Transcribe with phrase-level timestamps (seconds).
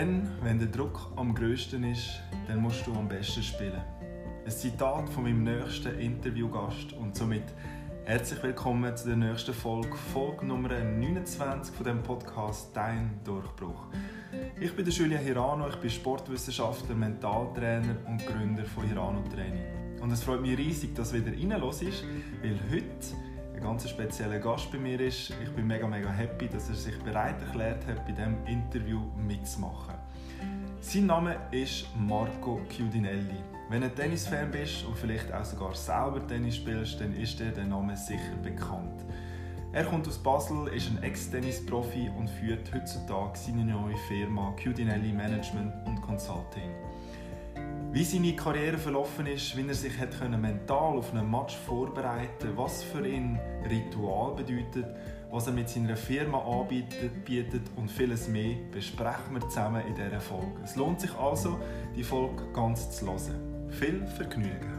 [0.00, 3.82] Dann, wenn der Druck am größten ist, dann musst du am besten spielen.
[4.46, 7.42] Ein Zitat von meinem nächsten Interviewgast und somit
[8.06, 13.88] herzlich willkommen zu der nächsten Folge, Folge Nummer 29 von dem Podcast Dein Durchbruch.
[14.58, 20.00] Ich bin der Julian Hirano, ich bin Sportwissenschaftler, Mentaltrainer und Gründer von Hirano Training.
[20.00, 22.04] Und es freut mich riesig, dass du wieder reinlässt,
[22.42, 23.29] weil heute
[23.60, 25.32] ein ganz spezieller Gast bei mir ist.
[25.42, 29.94] Ich bin mega, mega happy, dass er sich bereit erklärt hat, bei diesem Interview mitzumachen.
[30.80, 33.36] Sein Name ist Marco Chiudinelli.
[33.68, 37.66] Wenn du Tennisfan bist und vielleicht auch sogar selber Tennis spielst, dann ist dir der
[37.66, 39.04] Name sicher bekannt.
[39.72, 45.72] Er kommt aus Basel, ist ein Ex-Tennis-Profi und führt heutzutage seine neue Firma Chiudinelli Management
[45.86, 46.89] und Consulting.
[47.92, 52.84] Wie seine Karriere verlaufen ist, wie er sich hat mental auf einen Match vorbereiten was
[52.84, 53.36] für ihn
[53.68, 54.86] Ritual bedeutet,
[55.28, 60.20] was er mit seiner Firma anbietet bietet und vieles mehr, besprechen wir zusammen in dieser
[60.20, 60.60] Folge.
[60.62, 61.58] Es lohnt sich also,
[61.96, 63.68] die Folge ganz zu hören.
[63.70, 64.70] Viel Vergnügen!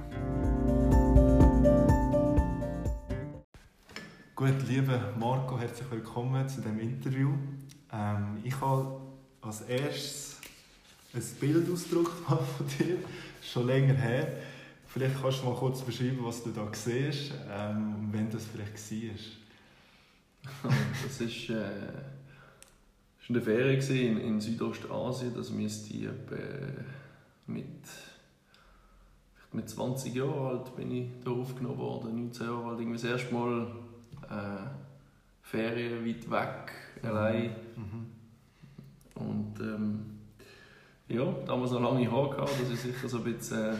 [4.35, 7.31] Gut, lieber Marco, herzlich willkommen zu dem Interview.
[7.91, 9.01] Ähm, ich habe
[9.41, 10.40] als erstes
[11.13, 12.97] ein Bildausdruck von dir,
[13.41, 14.27] schon länger her.
[14.87, 20.71] Vielleicht kannst du mal kurz beschreiben, was du da siehst, ähm, wenn das vielleicht war.
[21.03, 21.53] das ist, äh,
[23.19, 25.33] das war eine Ferien in, in Südostasien.
[25.33, 26.09] Das müsste ich
[27.47, 27.65] mit,
[29.53, 32.79] mit 20 Jahren alt bin ich da aufgenommen worden, 19 Jahre alt.
[32.79, 33.67] Irgendwie das erste Mal
[34.29, 34.67] äh,
[35.41, 36.71] Ferien weit weg,
[37.03, 37.55] allein.
[37.75, 38.07] Mhm.
[39.15, 40.20] Und ähm,
[41.13, 43.73] ja, damals noch lange Haare gehabt, das ist sicher so ein bisschen, äh,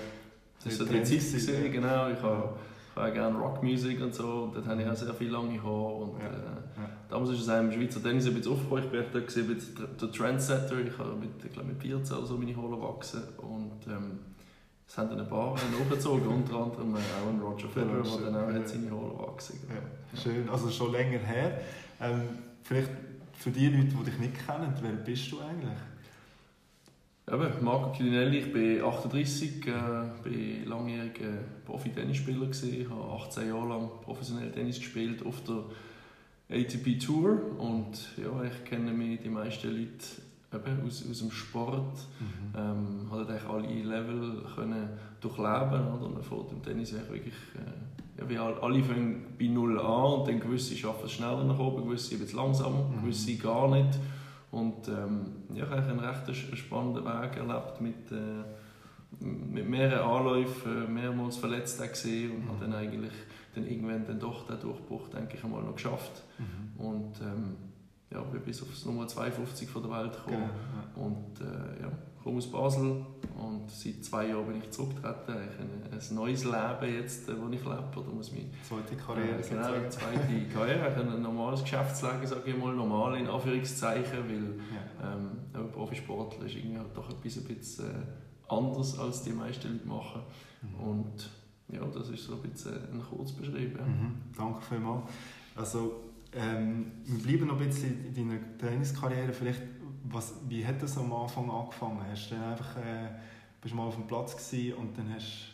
[0.64, 2.10] das ist so die Zeit gesehen, genau.
[2.10, 2.54] Ich habe,
[2.92, 5.96] ich habe gerne Rockmusik und so, und dort habe ich auch sehr viele lange Haare.
[5.96, 6.28] Und, ja.
[6.28, 6.90] Äh, ja.
[7.10, 8.84] Damals ist es einem Schweizer Tennis ein bisschen aufgebaut.
[8.86, 9.62] Ich bin da gesehen,
[10.02, 10.80] der Trendsetter.
[10.80, 13.24] Ich habe mit, ich glaube, mit 14 oder so meine Haare gewachsen.
[13.38, 14.20] Und ähm,
[14.88, 18.54] es haben dann ein paar nachgezogen, unter anderem auch ein Roger Federer, der dann auch
[18.54, 18.68] ja.
[18.68, 20.22] seine Haare gewachsen ja.
[20.22, 21.62] Schön, also schon länger her.
[22.02, 22.22] Ähm,
[22.64, 22.92] vielleicht
[23.34, 25.80] für die Leute, die dich nicht kennen, wer bist du eigentlich?
[27.32, 29.72] Eben, Marco Chiudinelli, ich bin 38, äh,
[30.22, 31.30] bin langjähriger
[31.66, 35.64] Profi-Tennisspieler Ich habe 18 Jahre lang professionell Tennis gespielt auf der
[36.50, 39.88] ATP Tour und ja, ich kenne mich die meisten Leute
[40.54, 41.96] eben aus, aus dem Sport.
[42.20, 42.54] Mhm.
[42.54, 44.90] Ähm, habe eigentlich alle Level können
[45.22, 46.22] durchleben oder?
[46.22, 50.76] Fährt im Tennis wirklich äh, ja, wie alle fangen bei Null an und dann gewisse
[50.76, 53.04] schaffen es schneller nach oben, gewisse bisschen langsamer, mhm.
[53.04, 53.98] gewisse gar nicht.
[54.52, 58.44] Und ähm, ja, ich habe einen recht spannenden Weg erlebt mit, äh,
[59.20, 62.50] mit mehreren Anläufen, mehrmals verletzt gesehen und mhm.
[62.50, 63.14] habe dann eigentlich
[63.56, 66.24] dann irgendwann dann doch den Durchbruch, denke ich, einmal noch geschafft.
[66.38, 66.86] Mhm.
[66.86, 67.56] Und ähm,
[68.12, 70.50] ja, bin bis aufs Nummer 52 von der Welt gekommen.
[70.50, 71.02] Ja.
[71.02, 71.92] Und äh, ja,
[72.24, 73.06] komme aus Basel
[73.38, 75.36] und seit zwei Jahren bin ich zurückgetreten.
[75.50, 77.90] Ich ein, ein neues Leben jetzt, äh, wo ich lebe.
[77.96, 79.40] Oder muss mich, zweite Karriere.
[79.40, 80.96] Äh, genau, zweite Karriere.
[80.96, 85.14] Ein normales Geschäftsleben, sage ich mal, normal in Anführungszeichen, weil ja.
[85.14, 89.72] ähm, ein Profisportler ist irgendwie halt doch etwas ein bisschen äh, anders, als die meisten
[89.72, 90.22] Leute machen.
[90.62, 90.88] Mhm.
[90.88, 91.30] Und
[91.70, 93.80] ja, das ist so ein bisschen ein kurz beschrieben.
[93.84, 94.36] Mhm.
[94.38, 95.10] Danke vielmals.
[95.56, 96.04] Also,
[96.34, 99.34] ähm, wir bleiben noch ein bisschen in deiner Trainingskarriere.
[99.34, 99.62] Vielleicht
[100.04, 102.02] was, wie hat das am Anfang angefangen?
[102.10, 103.10] Hast du einfach, äh,
[103.62, 105.52] bist mal auf dem Platz und dann hast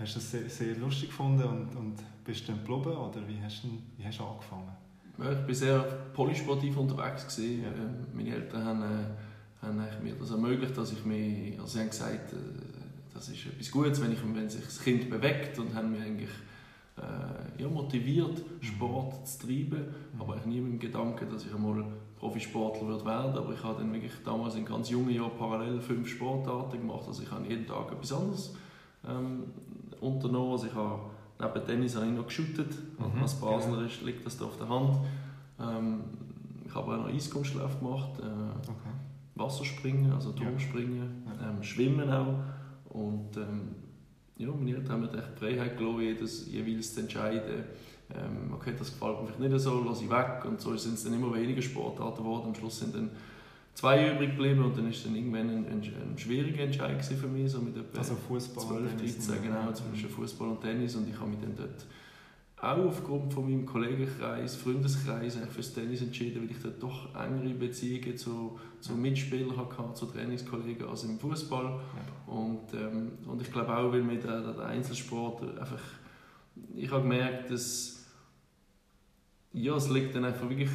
[0.00, 3.64] hast du es sehr, sehr lustig gefunden und, und bist dann geblieben oder wie hast,
[3.64, 4.72] du, wie hast du angefangen?
[5.18, 5.78] Ja, ich war sehr
[6.14, 7.36] polysportiv unterwegs.
[7.36, 7.62] Gewesen.
[7.62, 7.68] Ja.
[7.68, 11.90] Ähm, meine Eltern haben, äh, haben mir das ermöglicht, dass ich mich, also sie haben
[11.90, 12.36] gesagt, äh,
[13.12, 16.30] das ist etwas Gutes, wenn, ich, wenn sich das Kind bewegt und haben mich eigentlich
[16.96, 18.62] äh, ja, motiviert, mhm.
[18.62, 19.80] Sport zu treiben,
[20.14, 20.20] mhm.
[20.20, 21.84] aber ich nie mit dem Gedanken, dass ich einmal
[22.20, 26.06] Profisportler wird werden, aber ich habe dann wirklich damals in ganz jungen Jahren parallel fünf
[26.06, 28.54] Sportarten gemacht, also ich habe jeden Tag etwas anderes
[29.08, 29.44] ähm,
[30.00, 31.00] unternommen, also ich habe
[31.40, 33.22] neben Tennis habe ich noch geshootet, mhm.
[33.22, 34.98] als Basler ist, liegt das da auf der Hand.
[35.58, 36.00] Ähm,
[36.66, 38.94] ich habe auch noch Eiskunstlauf gemacht, äh, okay.
[39.34, 41.48] Wasserspringen, also Turmspringen, ja.
[41.48, 42.34] ähm, Schwimmen auch
[42.90, 43.74] und ähm,
[44.36, 47.64] ja, meine Eltern haben mir die Freiheit gelassen, jedes jeweils zu entscheiden,
[48.14, 50.44] ähm, okay, das gefällt mir vielleicht nicht so, lasse ich weg.
[50.44, 52.48] Und so sind es dann immer weniger Sportarten geworden.
[52.48, 53.10] Am Schluss sind dann
[53.74, 57.50] zwei übrig geblieben und dann ist dann irgendwann ein, ein, ein schwieriger Entscheid für mich,
[57.50, 61.40] so mit also Fußball 12, 13, genau, zwischen Fußball und Tennis und ich habe mich
[61.40, 61.86] dann dort
[62.60, 67.54] auch aufgrund von meinem Kollegenkreis, Freundeskreis für das Tennis entschieden, weil ich dort doch engere
[67.54, 71.64] Beziehungen zu, zu Mitspielern hatte, zu Trainingskollegen als im Fußball.
[71.64, 72.34] Ja.
[72.34, 75.80] Und, ähm, und ich glaube auch, weil mir der, der Einzelsport einfach,
[76.74, 77.99] ich habe gemerkt, dass
[79.52, 80.70] ja, es liegt dann einfach wirklich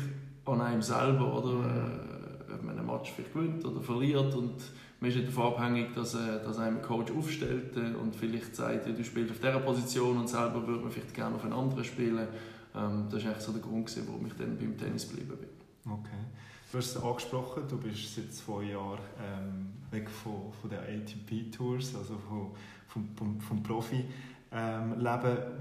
[0.45, 1.68] an einem selber, oder?
[1.68, 2.16] Äh,
[2.54, 4.56] ob man eine Match vielleicht gewinnt oder verliert und
[5.00, 8.56] man ist nicht davon abhängig, dass, äh, dass einem ein Coach aufstellt äh, und vielleicht
[8.56, 11.56] sagt, ja, du spielst auf dieser Position und selber würde man vielleicht gerne auf einer
[11.56, 12.27] anderen spielen.
[12.75, 15.92] Ähm, das war eigentlich so der Grund, warum ich dann beim Tennis geblieben bin.
[15.92, 16.10] Okay.
[16.72, 21.95] Du hast es angesprochen, du bist seit zwei Jahren ähm, weg von, von den ATP-Tours,
[21.95, 22.18] also
[22.88, 24.04] vom, vom, vom Profi.
[24.51, 24.95] Ähm,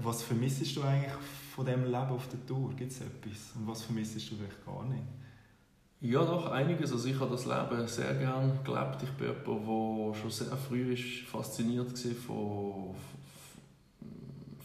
[0.01, 1.13] was vermisst du eigentlich
[1.55, 2.73] von dem Leben auf der Tour?
[2.75, 3.53] Gibt es etwas?
[3.55, 5.03] Und was vermisst du vielleicht gar nicht?
[6.01, 6.91] Ja, doch, einiges.
[6.91, 8.97] Also ich habe das Leben sehr gerne gelebt.
[9.03, 12.95] Ich bin jemand, der schon sehr früh ist fasziniert war von,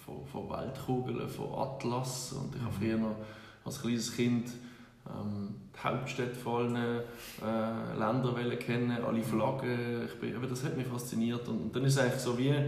[0.05, 2.33] von, von Weltkugeln, von Atlas.
[2.33, 2.79] Und ich habe mhm.
[2.79, 3.17] früher noch
[3.65, 4.51] als kleines Kind
[5.07, 7.03] ähm, die Hauptstädte von allen
[7.41, 9.25] äh, Ländern kennen, alle mhm.
[9.25, 10.07] Flaggen.
[10.07, 11.47] Ich bin, das hat mich fasziniert.
[11.47, 12.65] Und, und dann ist es eigentlich so wie äh,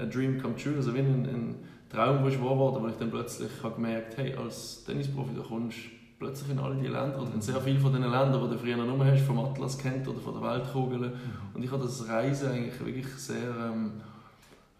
[0.00, 1.54] ein Dream come true, also wie ein, ein
[1.88, 5.42] Traum, der wahr wurde, wo ich dann plötzlich habe gemerkt habe, hey, als Tennisprofi, da
[5.42, 5.78] kommst
[6.18, 8.76] plötzlich in all diese Länder, oder in sehr viele von diesen Ländern, die du früher
[8.76, 10.98] noch hast, vom Atlas kennt oder von der Weltkugel.
[10.98, 11.14] Mhm.
[11.54, 13.92] Und ich habe das Reisen eigentlich wirklich sehr, ähm,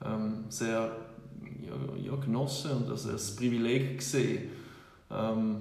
[0.05, 0.91] ähm, sehr
[1.62, 4.50] ja, ja, genossen und als ein Privileg gesehen,
[5.11, 5.56] ähm,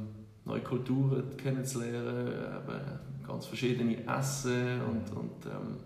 [0.46, 5.78] neue Kulturen kennenzulernen, eben ganz verschiedene Essen und, und ähm,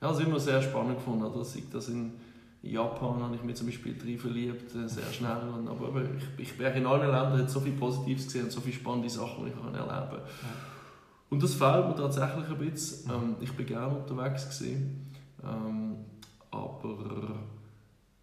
[0.00, 1.24] ja, das immer sehr spannend gefunden.
[1.24, 1.44] Oder?
[1.44, 2.12] Sei das in
[2.62, 5.48] Japan habe ich mich zum Beispiel drin verliebt, äh, sehr schnell.
[5.48, 8.60] Und, aber, aber ich, ich bin in allen Ländern so viel Positives gesehen und so
[8.60, 10.12] viele spannende Sachen, die ich erleben kann.
[10.12, 10.18] Ja.
[11.28, 13.10] Und das fehlt mir tatsächlich ein bisschen.
[13.10, 15.10] Ähm, ich bin gerne unterwegs gewesen,
[15.42, 15.96] ähm,
[16.50, 17.34] aber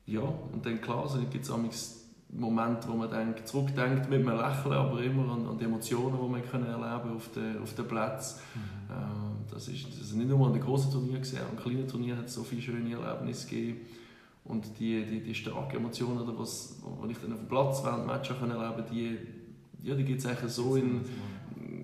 [0.05, 1.99] ja, und dann klar, also gibt es
[2.31, 6.29] Momente, wo man denkt, zurückdenkt mit einem Lächeln, aber immer an, an die Emotionen, die
[6.29, 8.39] man können erleben auf den, auf den Plätzen.
[8.53, 8.93] Mhm.
[8.93, 12.19] Ähm, das, ist, das ist nicht nur an den grossen Turnieren gesehen, an kleinen Turnieren
[12.19, 13.79] hat es so viele schöne Erlebnisse gegeben.
[14.45, 18.07] Und die, die, die starken Emotionen, oder was, was ich dann auf dem Platz während
[18.07, 19.17] Matches erleben die,
[19.87, 21.01] ja, die gibt es eigentlich so in...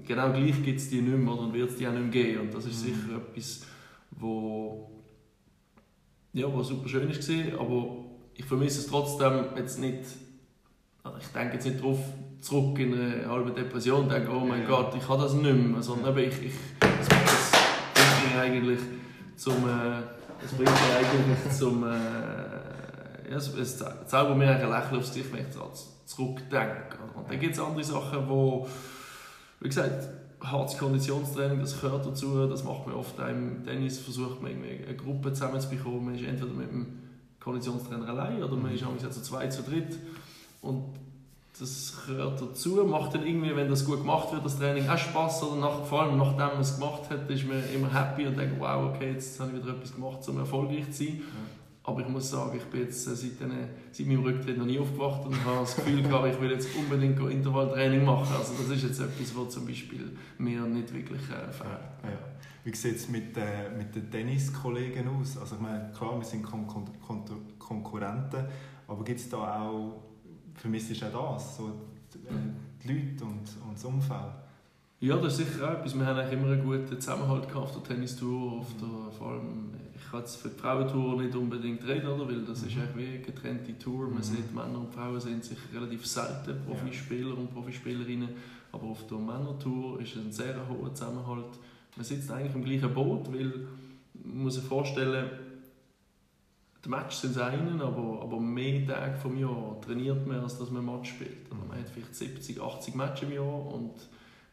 [0.04, 2.42] Genau gleich gibt es die nicht mehr und wird es die auch nicht mehr geben.
[2.42, 2.88] Und das ist mhm.
[2.88, 3.66] sicher etwas,
[4.12, 4.90] wo,
[6.34, 7.98] ja, wo super schön war, aber
[8.34, 10.01] ich vermisse es trotzdem jetzt nicht...
[11.04, 12.00] Also ich denke jetzt nicht darauf
[12.42, 14.68] zurück in eine halbe Depression und denke, oh mein ja.
[14.68, 15.81] Gott, ich habe das nicht mehr.
[15.81, 18.80] Sondern ich, ich, das bringt mich eigentlich
[19.36, 19.69] zum...
[19.69, 20.01] Äh,
[20.42, 21.84] das bringt mich eigentlich zum.
[21.84, 21.96] Äh,
[23.30, 25.56] ja, es, es zaubert mir ein Lächeln aufs Gesicht, wenn ich
[26.06, 26.98] zurückdenke.
[27.16, 28.68] Und dann gibt es andere Sachen, wo,
[29.60, 30.08] wie gesagt,
[30.42, 34.96] hartes Konditionstraining, das gehört dazu, das macht man oft im Tennis, versucht man irgendwie eine
[34.96, 37.00] Gruppe zusammenzubekommen, man ist entweder mit dem
[37.40, 39.98] Konditionstrainer allein oder man ist auch zu zweit, zu dritt.
[40.62, 40.94] Und
[41.60, 45.44] das gehört dazu, macht dann irgendwie, wenn das gut gemacht wird, das Training auch Spaß
[45.44, 48.60] oder nach, vor allem nachdem man es gemacht hat, ist man immer happy und denkt,
[48.60, 51.22] wow, okay, jetzt habe ich wieder etwas gemacht, um erfolgreich zu sein.
[51.88, 53.52] Aber ich muss sagen, ich bin jetzt äh, seit, den,
[53.92, 57.19] seit meinem Rücktritt noch nie aufgewacht und habe das Gefühl gehabt, ich will jetzt unbedingt
[57.19, 58.36] Intervalltraining machen.
[58.36, 61.69] Also das ist jetzt etwas, was zum Beispiel mir nicht wirklich äh, fehlt.
[62.04, 62.18] Ja, ja.
[62.63, 65.38] Wie sieht es mit, äh, mit den Tenniskollegen aus?
[65.38, 67.24] Also ich meine, klar, wir sind Kon Kon Kon
[67.60, 68.46] Konkurrenten,
[68.88, 70.01] aber gibt es da auch
[70.66, 71.72] vermisst du auch das, so
[72.12, 74.34] die Leute und, und das Umfeld?
[75.00, 75.96] Ja, das ist sicher auch etwas.
[75.96, 80.10] Wir haben eigentlich immer einen guten Zusammenhalt auf der Tennistour, auf der, vor allem, ich
[80.10, 82.28] kann jetzt für die Frauentour nicht unbedingt reden, oder?
[82.28, 82.68] weil das mhm.
[82.68, 84.08] ist eigentlich wie eine getrennte Tour.
[84.08, 84.24] Man mhm.
[84.24, 87.36] sieht, Männer und Frauen sind sich relativ selten Profispieler ja.
[87.36, 88.30] und Profispielerinnen,
[88.72, 91.60] aber auf der Männertour ist ein sehr hoher Zusammenhalt.
[91.96, 93.54] Man sitzt eigentlich im gleichen Boot, weil
[94.24, 95.30] man muss sich vorstellen,
[96.86, 100.86] die Matches sind einen, aber, aber mehr Tage vom Jahr trainiert man, als dass man
[100.86, 101.51] Match spielt.
[101.51, 103.94] Also man hat vielleicht 70, 80 Matches im Jahr und,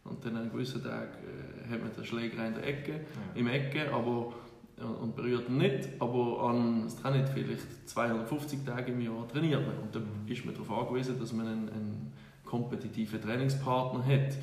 [0.05, 3.01] und dann an gewissen Tagen äh, hat man den Schläger in der Ecke, ja.
[3.35, 4.33] im Ecke, aber
[5.01, 9.79] und berührt ihn nicht, aber an das nicht, vielleicht 250 Tage im Jahr trainiert man.
[9.79, 10.33] Und dann mhm.
[10.33, 12.12] ist man darauf angewiesen, dass man einen, einen
[12.45, 14.39] kompetitiven Trainingspartner hat.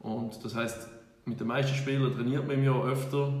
[0.00, 0.88] Und das heißt,
[1.24, 3.32] mit den meisten Spielern trainiert man im Jahr öfter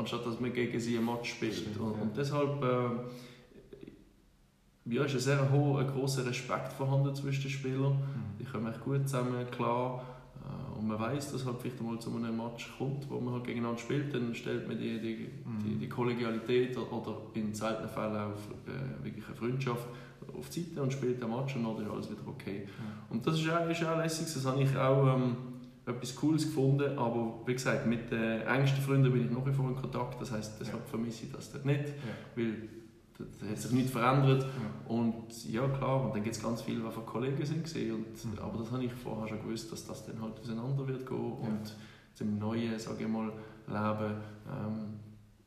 [0.00, 1.54] anstatt dass man gegen sie ein Match spielt.
[1.54, 2.02] Stimmt, und, ja.
[2.02, 2.90] und, deshalb äh,
[4.92, 7.92] ja, ist ein sehr hoher, ein großer Respekt vorhanden zwischen den Spielern.
[7.92, 8.38] Mhm.
[8.38, 10.02] Die kommen echt gut zusammen, klar.
[10.42, 13.44] Äh, und man weiß, dass halt vielleicht einmal zu einem Match kommt, wo man halt
[13.44, 15.64] gegeneinander spielt, dann stellt man die, die, mhm.
[15.64, 18.32] die, die Kollegialität oder in seltenen Fällen auch
[18.66, 19.86] äh, wirklich eine Freundschaft
[20.36, 22.66] auf die Seite und spielt den Match und dann ist alles wieder okay.
[22.66, 23.14] Mhm.
[23.14, 25.36] Und das ist auch, ist auch lässig, das habe ich auch ähm,
[25.90, 29.68] etwas Cooles gefunden, aber wie gesagt, mit den engsten Freunden bin ich nach wie vor
[29.68, 30.90] in Kontakt, das heisst, deshalb ja.
[30.90, 31.92] vermisse ich das dort nicht, ja.
[32.36, 32.68] weil
[33.18, 34.94] da hat sich nichts verändert ja.
[34.94, 38.38] und ja klar, und dann gibt es ganz viele, die von Kollegen sind und, mhm.
[38.40, 41.76] aber das habe ich vorher schon gewusst, dass das dann halt auseinander wird gehen und
[42.14, 43.32] zum neuen, sage ich mal,
[43.66, 44.14] Leben
[44.48, 45.00] ähm,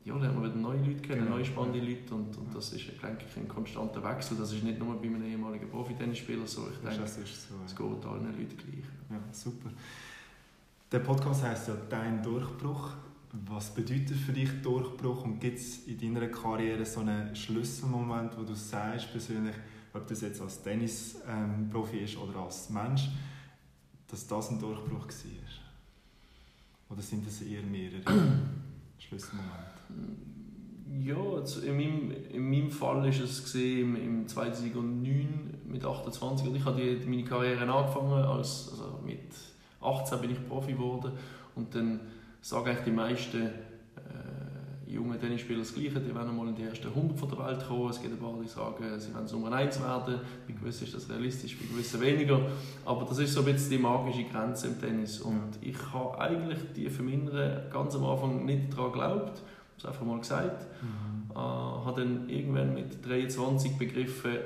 [0.06, 1.36] ja, lernen wir wieder neue Leute kennen, genau.
[1.36, 4.36] neue spannende Leute und, und das ist denke ich, ein konstanter Wechsel.
[4.38, 7.90] Das ist nicht nur bei einem ehemaligen Profi-Tennisspieler so, ich denke, es so, ja.
[7.90, 8.86] geht allen Leuten gleich.
[9.10, 9.70] Ja, super.
[10.94, 12.92] Der Podcast heißt ja Dein Durchbruch.
[13.48, 18.44] Was bedeutet für dich Durchbruch und gibt es in deiner Karriere so einen Schlüsselmoment, wo
[18.44, 19.56] du sagst persönlich,
[19.92, 23.10] ob das jetzt als Tennisprofi ähm, ist oder als Mensch,
[24.08, 25.50] dass das ein Durchbruch war?
[26.92, 28.04] Oder sind das eher mehrere
[29.00, 29.64] Schlüsselmomente?
[31.02, 36.50] Ja, also in, meinem, in meinem Fall war es gesehen, im, 2009 mit 28.
[36.50, 39.32] Und ich habe meine Karriere angefangen, als, also mit
[39.84, 41.12] 18 bin ich Profi geworden.
[41.56, 42.00] Und dann
[42.42, 46.88] sagen eigentlich die meisten äh, jungen Tennisspieler das Gleiche, die werden mal in die ersten
[46.88, 47.90] 100 von der Welt kommen.
[47.90, 50.20] Es gibt ein paar, die sagen, sie wollen Nummer 1 werden.
[50.48, 52.40] Bei gewissen ist das realistisch, bei gewissen weniger.
[52.86, 55.20] Aber das ist so ein bisschen die magische Grenze im Tennis.
[55.22, 59.42] Und ich habe eigentlich die Verminderer ganz am Anfang nicht daran geglaubt
[59.84, 60.66] es einfach mal gesagt.
[60.82, 61.32] Mhm.
[61.32, 64.38] Äh, habe dann irgendwann mit 23 begriffen,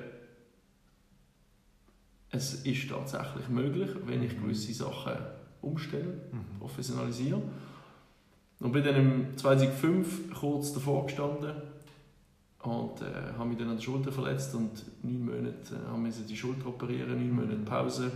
[2.32, 4.44] es ist tatsächlich möglich, wenn ich mhm.
[4.44, 5.14] gewisse Sachen
[5.62, 6.60] umstelle, mhm.
[6.60, 7.42] professionalisiere.
[8.60, 11.52] Und bin dann im 2005 kurz davor gestanden
[12.64, 16.12] und äh, habe mich dann an der Schulter verletzt und neun Monate äh, haben wir
[16.12, 18.12] die Schulter operieren, neun Monate Pause.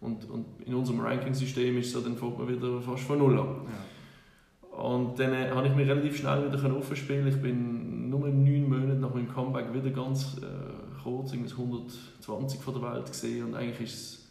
[0.00, 3.46] Und, und in unserem Ranking-System ist so, dann fängt man wieder fast von Null an.
[3.46, 3.95] Ja.
[4.76, 9.00] Und dann äh, habe ich mich relativ schnell wieder aufspielen Ich bin nur neun Monate
[9.00, 13.94] nach meinem Comeback wieder ganz äh, kurz, 120 von der Welt gesehen und eigentlich ist
[13.94, 14.28] es,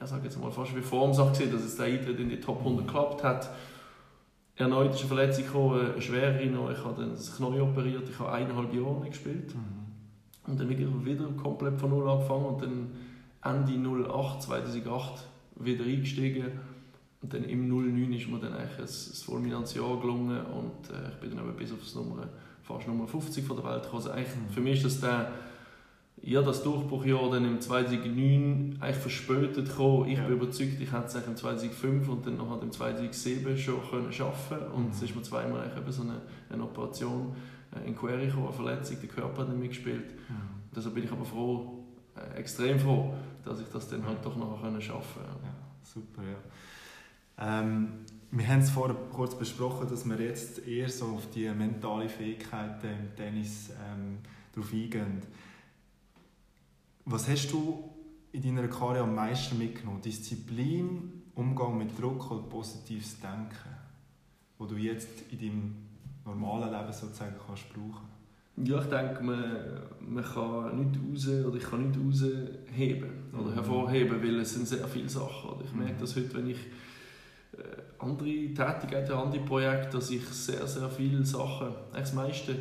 [0.00, 2.60] ich sage jetzt mal fast wie Formsache gesehen, dass es der Eintritt in die Top
[2.60, 3.50] 100 geklappt hat.
[4.56, 6.70] Erneut ist eine Verletzung gekommen, eine schwere noch.
[6.70, 9.54] Ich habe dann das Knie operiert, ich habe eineinhalb Jahre nicht gespielt.
[9.54, 10.50] Mhm.
[10.50, 12.90] Und dann wieder, wieder komplett von Null angefangen und dann
[13.44, 16.52] Ende 08, 2008 wieder eingestiegen
[17.20, 21.16] und dann im 09 ist mir dann eigentlich ein, ein Fulminanzjahr gelungen und äh, ich
[21.16, 22.28] bin dann eben bis auf das Nummer,
[22.62, 24.02] fast Nummer 50 von der Welt gekommen.
[24.02, 24.52] Also eigentlich, mhm.
[24.52, 25.32] Für mich ist das der,
[26.22, 30.08] ja, das Durchbruchjahr dann im 2009 eigentlich verspätet gekommen.
[30.08, 30.24] Ich ja.
[30.26, 34.58] bin überzeugt, ich hätte es im 2005 und dann noch im 2007 schon können schaffen
[34.74, 34.90] und mhm.
[34.92, 36.20] es ist mir zweimal eigentlich eben so eine,
[36.50, 37.34] eine Operation
[37.74, 40.04] äh, in Query gekommen, eine Verletzung, der Körper hat nicht mitgespielt.
[40.28, 40.34] Mhm.
[40.74, 41.84] Deshalb bin ich aber froh,
[42.14, 43.12] äh, extrem froh,
[43.44, 45.46] dass ich das dann halt doch noch können schaffen konnte.
[45.46, 46.38] Ja, super, ja.
[47.40, 47.88] Ähm,
[48.30, 52.86] wir haben es vorher kurz besprochen, dass wir jetzt eher so auf die mentale Fähigkeiten
[52.86, 54.18] im Tennis ähm,
[54.52, 55.22] darauf eingehen.
[57.04, 57.90] Was hast du
[58.32, 60.02] in deiner Karriere am meisten mitgenommen?
[60.02, 63.76] Disziplin, Umgang mit Druck oder positives Denken,
[64.58, 65.74] wo du jetzt in deinem
[66.26, 68.08] normalen Leben sozusagen kannst brauchen?
[68.56, 69.56] Ja, ich denke, man,
[70.00, 73.54] man kann nicht raus oder ich kann nicht rausheben oder mhm.
[73.54, 75.64] hervorheben, weil es sind sehr viele Sachen.
[75.64, 76.00] Ich merke mhm.
[76.00, 76.58] das heute, wenn ich
[77.98, 82.56] andere Tätigkeiten, andere Projekte, dass ich sehr, sehr viele Sachen, das meiste,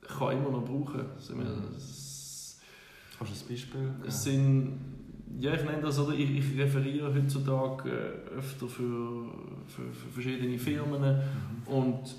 [0.00, 1.04] kann immer noch brauchen.
[1.16, 1.74] Also, mhm.
[1.74, 2.62] Hast
[3.20, 3.90] du ein Beispiel?
[4.06, 4.78] Es sind,
[5.38, 9.26] ja, ich nenne das, oder ich, ich referiere heutzutage äh, öfter für,
[9.66, 11.72] für, für verschiedene Firmen mhm.
[11.72, 12.16] und,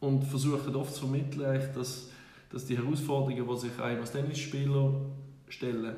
[0.00, 2.10] und versuche oft zu vermitteln, dass,
[2.50, 4.92] dass die Herausforderungen, die sich einem als Tennisspieler
[5.48, 5.96] stellen,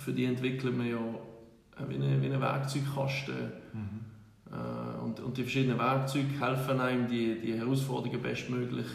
[0.00, 1.33] für die entwickeln wir ja äh,
[1.88, 3.34] wie ein, wie ein Werkzeugkasten.
[3.72, 4.04] Mhm.
[4.50, 8.86] Äh, und, und die verschiedenen Werkzeuge helfen einem, die, die Herausforderungen bestmöglich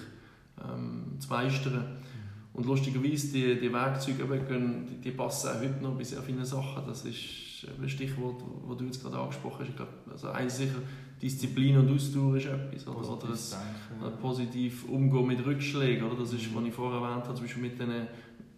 [0.63, 1.73] ähm, zu meistern.
[1.73, 2.09] Mhm.
[2.53, 6.83] Und lustigerweise, die, die Werkzeuge die, die passen auch heute noch bei sehr vielen Sachen.
[6.87, 9.69] Das ist ein Stichwort, das du jetzt gerade angesprochen hast.
[9.69, 10.79] Ich glaube, also eins sicher,
[11.21, 12.87] Disziplin und Ausdauer ist etwas.
[12.87, 13.57] Oder, positiv, oder das,
[13.99, 16.05] denken, positiv umgehen mit Rückschlägen.
[16.05, 16.19] Oder?
[16.19, 16.55] Das ist, mhm.
[16.55, 18.07] was ich vorher erwähnt habe, zum Beispiel mit den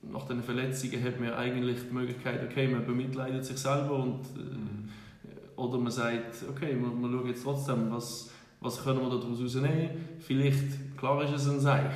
[0.03, 5.59] nach den Verletzungen hat man eigentlich die Möglichkeit, okay, man bemitleidet sich selber und, äh,
[5.59, 9.89] oder man sagt, okay, wir, wir schauen jetzt trotzdem, was, was können wir daraus rausnehmen.
[10.19, 11.93] Vielleicht, klar ist es ein Seich.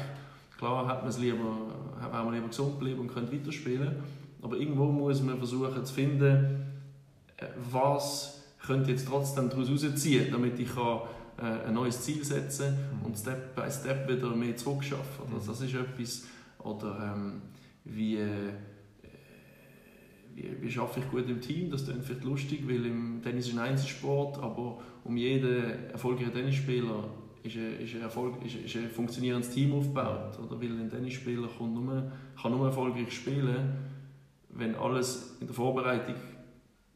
[0.58, 1.58] Klar hat man es lieber,
[2.00, 3.96] hat man lieber gesund bleiben und könnte weiterspielen.
[4.42, 6.66] Aber irgendwo muss man versuchen zu finden,
[7.38, 11.00] äh, was könnte jetzt trotzdem daraus rausziehen, damit ich kann,
[11.38, 13.06] äh, ein neues Ziel setzen mhm.
[13.08, 15.26] und Step by Step wieder mehr zurückschaffen.
[15.34, 16.24] Also das ist etwas,
[16.60, 17.42] oder ähm,
[17.86, 18.54] wie, äh,
[20.36, 21.72] wie, wie schaffe ich gut im Team.
[21.72, 27.10] Das klingt vielleicht lustig, weil im Tennis ist ein Einzelsport, aber um jeden erfolgreichen Tennisspieler
[27.44, 30.38] ist ein, ist ein, Erfolg, ist, ist ein funktionierendes Team aufgebaut.
[30.40, 30.60] Oder?
[30.60, 32.12] Weil ein Tennisspieler kann nur,
[32.42, 33.76] kann nur erfolgreich spielen,
[34.50, 36.16] wenn alles in der Vorbereitung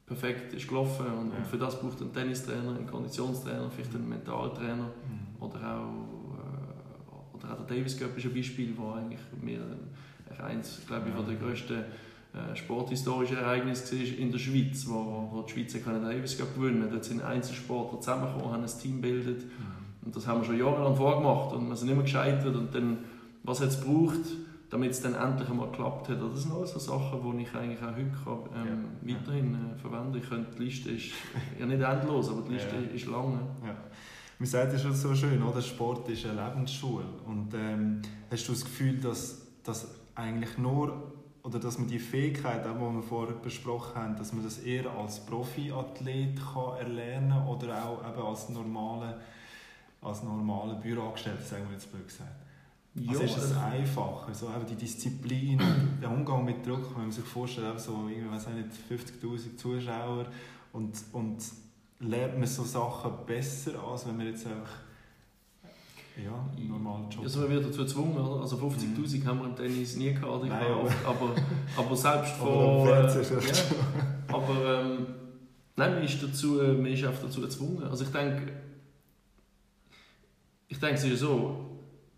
[0.06, 1.44] perfekt ist gelaufen und, ja.
[1.44, 5.44] für das braucht ein Tennistrainer, ein Konditionstrainer, vielleicht einen Mentaltrainer mhm.
[5.44, 9.60] oder auch äh, oder auch der Davis Cup ist ein Beispiel, wo eigentlich mir
[10.42, 11.84] eins, glaube ich, von der grössten
[12.34, 17.24] äh, sporthistorischen Ereignisse in der Schweiz, wo, wo die Schweizer können Davis gewinnen Dort sind
[17.24, 19.46] Einzelsportler zusammengekommen, haben ein Team gebildet.
[19.46, 20.06] Mhm.
[20.06, 22.56] Und das haben wir schon jahrelang vorgemacht und wir sind immer gescheitert.
[22.56, 23.00] Und dann,
[23.44, 24.26] was es braucht,
[24.70, 26.22] damit es dann endlich einmal geklappt hat.
[26.22, 29.16] Das sind alles so Sachen, die ich eigentlich auch heute kann, ähm, ja.
[29.16, 30.20] weiterhin äh, verwende.
[30.20, 31.12] Ich könnte, die Liste ist
[31.60, 32.96] ja nicht endlos, aber die Liste ja.
[32.96, 33.40] ist lang.
[33.66, 33.76] Ja.
[34.38, 35.62] Man sagt ja schon so schön, oder?
[35.62, 37.06] Sport ist eine Lebensschule.
[37.26, 42.66] Und ähm, hast du das Gefühl, dass, dass eigentlich nur oder dass man die Fähigkeit,
[42.66, 47.86] die wir vorher besprochen haben, dass man das eher als Profiathlet kann erlernen kann oder
[47.86, 49.20] auch eben als normale,
[50.02, 52.30] als normale Büroangestellter, sagen wir jetzt blöd gesagt.
[52.96, 55.62] Ja, also ist es also einfacher, so eben die Disziplin,
[56.02, 60.26] der Umgang mit Druck, wenn man sich vorstellt, so, weiß nicht, 50'000 Zuschauer
[60.74, 61.38] und, und
[62.00, 64.72] lernt man so Sachen besser, als wenn man jetzt einfach
[66.18, 67.24] ja, normal Job.
[67.24, 68.42] Also man wird dazu gezwungen, oder?
[68.42, 69.26] Also 50'000 mhm.
[69.26, 71.36] haben wir im Tennis nie gehabt, Nein, aber, aber,
[71.78, 72.88] aber selbst von...
[72.88, 73.64] Äh, ja,
[74.28, 75.08] aber ähm,
[75.76, 77.84] nein, man ist, dazu, man ist einfach dazu gezwungen.
[77.84, 78.54] Also ich denke,
[80.68, 81.70] ich denke es ist so,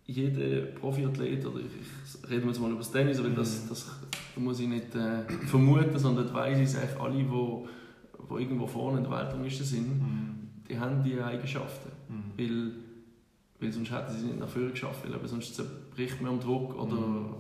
[0.06, 3.70] jeder Profiathlet, oder ich, ich rede jetzt mal über das Tennis, weil das, mhm.
[3.70, 3.86] das,
[4.34, 8.68] das muss ich nicht äh, vermuten, sondern das weiss ich, eigentlich alle, die die irgendwo
[8.68, 10.50] vorne in der Weltrangliste sind, mhm.
[10.68, 11.92] die haben diese Eigenschaften.
[12.10, 12.24] Mhm.
[12.38, 12.72] Weil,
[13.62, 16.76] weil sonst hätten sie es nicht nach vorne geschafft, weil sonst zerbricht man am Druck
[16.76, 17.34] oder, mhm.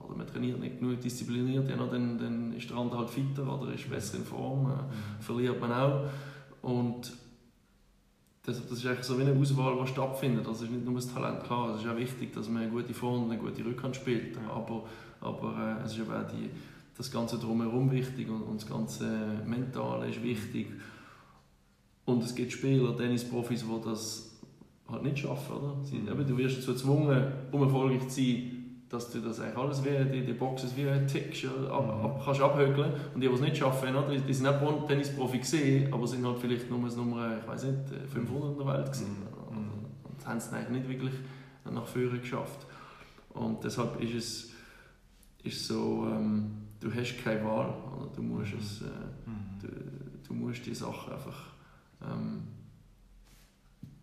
[0.00, 3.72] oder man trainiert nicht genug diszipliniert, ja, dann, dann ist der andere halt fitter oder
[3.72, 5.20] ist besser in Form, äh, mhm.
[5.20, 6.04] verliert man auch.
[6.60, 7.12] Und
[8.44, 10.46] das, das ist eigentlich so wie eine Auswahl, die stattfindet.
[10.46, 12.92] Also ist nicht nur das Talent, klar, es ist auch wichtig, dass man eine gute
[12.92, 14.84] Vorhand und eine gute Rückhand spielt, aber,
[15.22, 16.50] aber äh, es ist aber auch die,
[16.96, 20.68] das Ganze drumherum wichtig und, und das ganze Mentale ist wichtig.
[22.04, 24.33] Und es gibt Spieler, Tennisprofis, die das
[24.88, 25.56] halt nicht schaffen.
[25.56, 25.84] Oder?
[25.84, 26.08] Sie, mhm.
[26.08, 28.50] eben, du wirst dazu gezwungen, um erfolgreich zu sein,
[28.88, 32.04] dass du das eigentlich alles wie die, die Boxes wie tickst, ab, mhm.
[32.04, 32.92] ab, kannst abhökeln.
[33.14, 34.16] Und die, die es nicht schaffen, oder?
[34.16, 37.78] die sind auch Tennisprofi gesehen, aber sind halt vielleicht nur das Nummer, ich weiß nicht,
[38.12, 39.16] 500 in der Welt gewesen.
[39.50, 39.56] Mhm.
[39.56, 39.70] Und,
[40.04, 41.14] und haben es eigentlich nicht wirklich
[41.70, 42.66] nach vorne geschafft.
[43.30, 44.54] Und deshalb ist es
[45.44, 46.50] ist so, ähm,
[46.80, 47.72] du hast keine Wahl.
[47.96, 48.10] Oder?
[48.16, 48.84] Du, musst es, äh,
[49.26, 49.60] mhm.
[49.60, 49.68] du,
[50.26, 51.52] du, musst die Sachen einfach
[52.02, 52.42] ähm,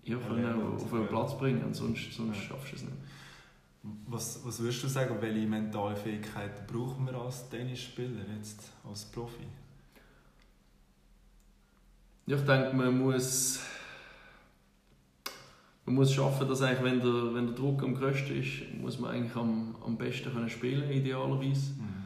[0.04, 2.42] ja, können auf einen Platz bringen, sonst, sonst ja.
[2.44, 2.98] schaffst du es nicht.
[4.08, 9.48] Was, was würdest du sagen, welche mentale Fähigkeiten brauchen wir als Tennisspieler jetzt, als Profi?
[12.28, 13.60] Ja, ich denke, man muss,
[15.86, 19.12] man muss schaffen, dass eigentlich, wenn der, wenn der Druck am größten ist, muss man
[19.12, 21.74] eigentlich am, am besten können spielen, idealerweise.
[21.74, 22.02] Mhm.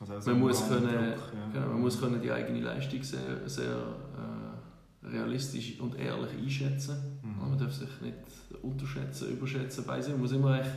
[0.00, 1.50] Also man, muss können, Druck, ja.
[1.52, 3.94] genau, man muss können die eigene Leistung sehr, sehr
[5.04, 6.96] realistisch und ehrlich einschätzen.
[7.22, 7.50] Mhm.
[7.50, 8.14] Man darf sich nicht
[8.62, 9.84] unterschätzen, überschätzen.
[9.86, 10.70] Bei man muss immer echt,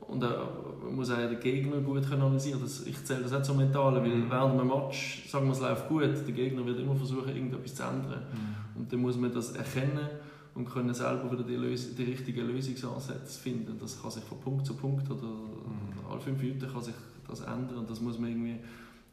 [0.00, 2.60] und auch, man muss auch den Gegner gut analysieren.
[2.60, 4.30] Das, ich zähle das auch zum Mentalen, weil mhm.
[4.30, 7.82] während einem Match, sagen wir es läuft gut, der Gegner wird immer versuchen, irgendetwas zu
[7.84, 8.22] ändern.
[8.32, 8.80] Mhm.
[8.80, 10.08] Und dann muss man das erkennen
[10.54, 13.78] und können selber wieder die, Lös die richtigen Lösungsansätze finden.
[13.78, 16.10] Das kann sich von Punkt zu Punkt oder mhm.
[16.10, 16.94] alle fünf Minuten kann sich
[17.28, 18.58] das ändern und das muss man irgendwie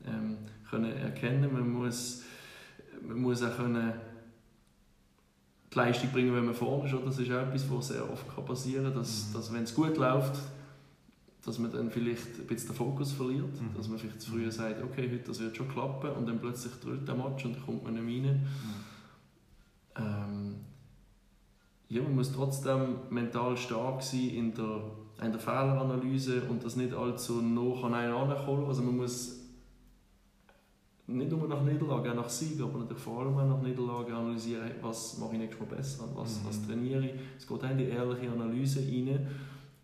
[0.05, 0.37] ähm,
[0.69, 1.51] können erkennen.
[1.53, 2.23] Man muss,
[3.01, 3.93] man muss auch können
[5.71, 7.05] die Leistung bringen, wenn man vorne ist.
[7.05, 9.33] Das ist auch etwas, was sehr oft passieren kann, dass, mhm.
[9.33, 10.39] dass wenn es gut läuft,
[11.45, 13.75] dass man dann vielleicht ein bisschen den Fokus verliert, mhm.
[13.75, 16.73] dass man vielleicht zu früh sagt, okay, heute das wird schon klappen und dann plötzlich
[16.81, 18.47] drückt der Match und dann kommt man nicht rein.
[19.95, 20.03] Mhm.
[20.03, 20.55] Ähm,
[21.89, 24.81] ja, man muss trotzdem mental stark sein in der
[25.21, 28.67] in der Fehleranalyse und das nicht allzu nah an einen ankommen.
[28.67, 29.36] Also man muss
[31.07, 34.69] nicht nur nach Niederlage, auch nach Sieg, aber natürlich vor allem auch nach Niederlage analysieren,
[34.81, 36.47] was mache ich nächstes Mal besser, was, mhm.
[36.47, 37.13] was trainiere ich.
[37.37, 39.25] Es geht auch in die ehrliche Analyse rein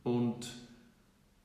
[0.04, 0.54] und,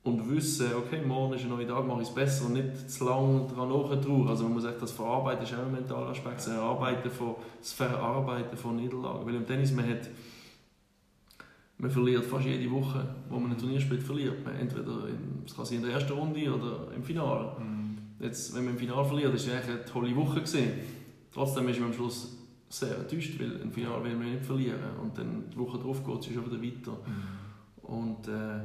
[0.03, 3.05] und wissen, okay, morgen ist ein neuer Tag, mache ich es besser und nicht zu
[3.05, 4.27] lange daran nachtrauen.
[4.27, 7.73] Also man muss echt das Verarbeiten, ist auch ein mentaler Aspekt, das Verarbeiten von, das
[7.73, 9.25] Verarbeiten von Niederlagen.
[9.27, 10.09] Weil im Tennis, man hat
[11.81, 14.57] man verliert fast jede Woche, wo man ein Turnier spielt, verliert man.
[14.57, 17.53] Entweder in, das kann sein in der ersten Runde oder im Finale.
[17.61, 17.88] Mhm.
[18.21, 20.73] Jetzt, wenn man im Finale verliert, ist es eigentlich eine tolle Woche gewesen.
[21.33, 22.37] Trotzdem ist man am Schluss
[22.69, 24.81] sehr enttäuscht, weil im Finale will man nicht verlieren.
[25.01, 26.93] Und dann die Woche darauf geht es schon wieder weiter.
[26.93, 27.89] Mhm.
[27.89, 28.61] Und äh,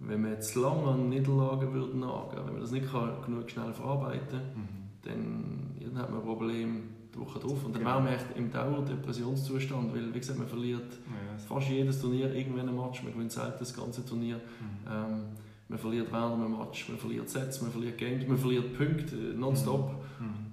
[0.00, 3.72] wenn man jetzt lange an Niederlagen würde nagen, wenn man das nicht kann, genug schnell
[3.72, 4.68] verarbeiten kann, mhm.
[5.02, 6.82] dann, ja, dann hat man ein Problem
[7.14, 7.64] die Woche drauf.
[7.64, 7.94] Und dann genau.
[7.94, 12.68] wären wir echt im Dauerdepressionszustand, weil, wie gesagt, man verliert ja, fast jedes Turnier irgendwann
[12.68, 14.36] ein Match, man gewinnt selten das ganze Turnier.
[14.36, 14.92] Mhm.
[14.92, 15.22] Ähm,
[15.68, 19.92] man verliert während einem Match, man verliert Sets, man verliert Games, man verliert Punkte nonstop.
[20.18, 20.26] Mhm.
[20.26, 20.46] mhm.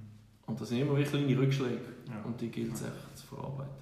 [0.47, 2.21] Und das sind immer wirklich kleine Rückschläge ja.
[2.23, 2.87] und die gilt es ja.
[2.87, 3.73] echt zu verarbeiten.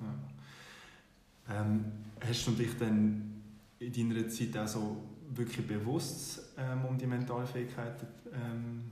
[1.50, 1.62] Ja.
[1.62, 1.86] Ähm,
[2.26, 3.44] hast du dich dann
[3.80, 5.04] in deiner Zeit auch so
[5.36, 7.96] wirklich bewusst ähm, um die mentale Fähigkeit
[8.32, 8.92] ähm,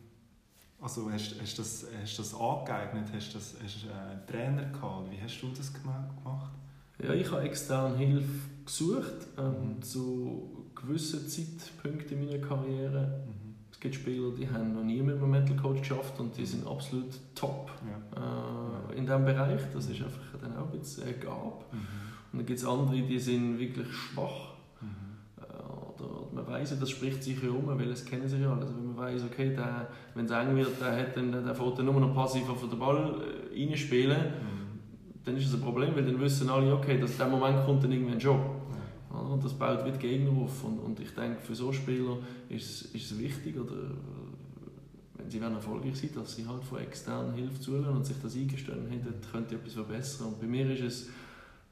[0.81, 1.85] also hast, hast, du das,
[2.17, 3.07] das angeeignet?
[3.13, 5.11] Hast du das, hast, äh, einen Trainer gehabt?
[5.11, 6.09] Wie hast du das gemacht?
[7.03, 8.27] Ja, ich habe externe Hilfe
[8.65, 9.81] gesucht ähm, mhm.
[9.81, 13.23] zu gewissen Zeitpunkten in meiner Karriere.
[13.25, 13.55] Mhm.
[13.71, 16.67] Es gibt Spieler, die haben noch nie mit einem Mental Coach geschafft und die sind
[16.67, 18.91] absolut top ja.
[18.91, 19.61] Äh, in diesem Bereich.
[19.73, 21.65] Das ist einfach dann auch ein bisschen eine Gabe.
[21.71, 21.77] Mhm.
[22.31, 24.53] Und dann gibt es andere, die sind wirklich schwach.
[24.81, 24.87] Mhm.
[25.41, 28.61] Äh, oder man weiß das spricht sich ja um, weil es kennen sich ja alle.
[28.61, 29.57] Also wenn man weiß, okay,
[30.13, 32.77] wenn es eng wird, der, hat dann, der fährt dann nur noch passiv auf den
[32.77, 33.15] Ball
[33.51, 34.19] äh, reinspielen.
[34.19, 34.60] Mhm
[35.23, 37.91] dann ist es ein Problem, weil dann wissen alle, okay, dass dem Moment kommt dann
[38.19, 38.39] Job.
[39.11, 39.19] Ja.
[39.19, 40.63] Und das baut wieder Gegner auf.
[40.63, 42.17] Und, und ich denke, für so Spieler
[42.49, 43.91] ist, ist es wichtig, oder,
[45.15, 48.87] wenn sie erfolgreich sind, dass sie halt von externen Hilfe zuhören und sich das eingestehen,
[48.89, 50.27] hey, dort könnte ich etwas verbessern.
[50.27, 51.09] Und bei mir ist es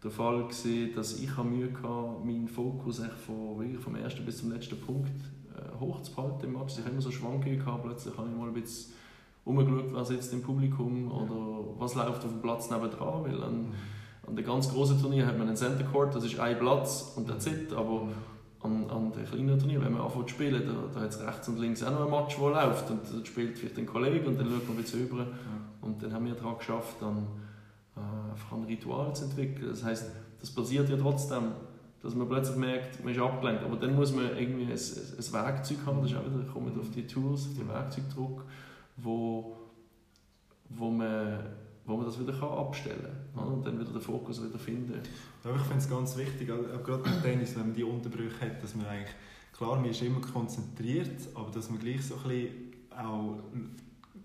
[0.04, 4.52] der Fall gewesen, dass ich Mühe hatte, meinen Fokus von, wirklich vom ersten bis zum
[4.52, 5.10] letzten Punkt
[5.56, 6.74] äh, hochzuhalten im Match.
[6.74, 8.94] Ich hatte immer so Schwankungen, gehabt, plötzlich habe ich mal ein bisschen
[9.50, 13.24] umgeschaut, was jetzt im Publikum oder was läuft auf dem Platz nebendran.
[13.24, 13.74] Weil an,
[14.28, 17.28] an den ganz großen Turnier hat man einen Center Court, das ist ein Platz und
[17.28, 17.74] that's it.
[17.74, 18.08] Aber
[18.62, 21.48] an, an den kleinen Turnier, wenn man anfängt zu spielen, da, da hat es rechts
[21.48, 22.92] und links auch noch ein Match, der läuft.
[22.92, 25.28] Und dann spielt vielleicht ein Kollege und dann schaut man ein bisschen rüber.
[25.82, 27.28] Und dann haben wir daran geschafft, dann
[27.96, 29.70] äh, einfach ein Ritual zu entwickeln.
[29.70, 31.54] Das heisst, das passiert ja trotzdem,
[32.02, 33.64] dass man plötzlich merkt, man ist abgelenkt.
[33.64, 36.78] Aber dann muss man irgendwie ein, ein, ein Werkzeug haben, das ist auch wieder, kommt
[36.78, 38.44] auf die Tools, auf den Werkzeugdruck
[39.02, 39.56] wo,
[40.70, 41.40] wo, man,
[41.86, 45.00] wo man das wieder kann abstellen kann und dann wieder den Fokus wieder finden.
[45.44, 48.64] Ja, ich finde es ganz wichtig, auch gerade beim Tennis, wenn man die Unterbrüche hat,
[48.64, 49.16] dass man eigentlich,
[49.56, 53.40] klar, man ist immer konzentriert, aber dass man gleich so ein bisschen auch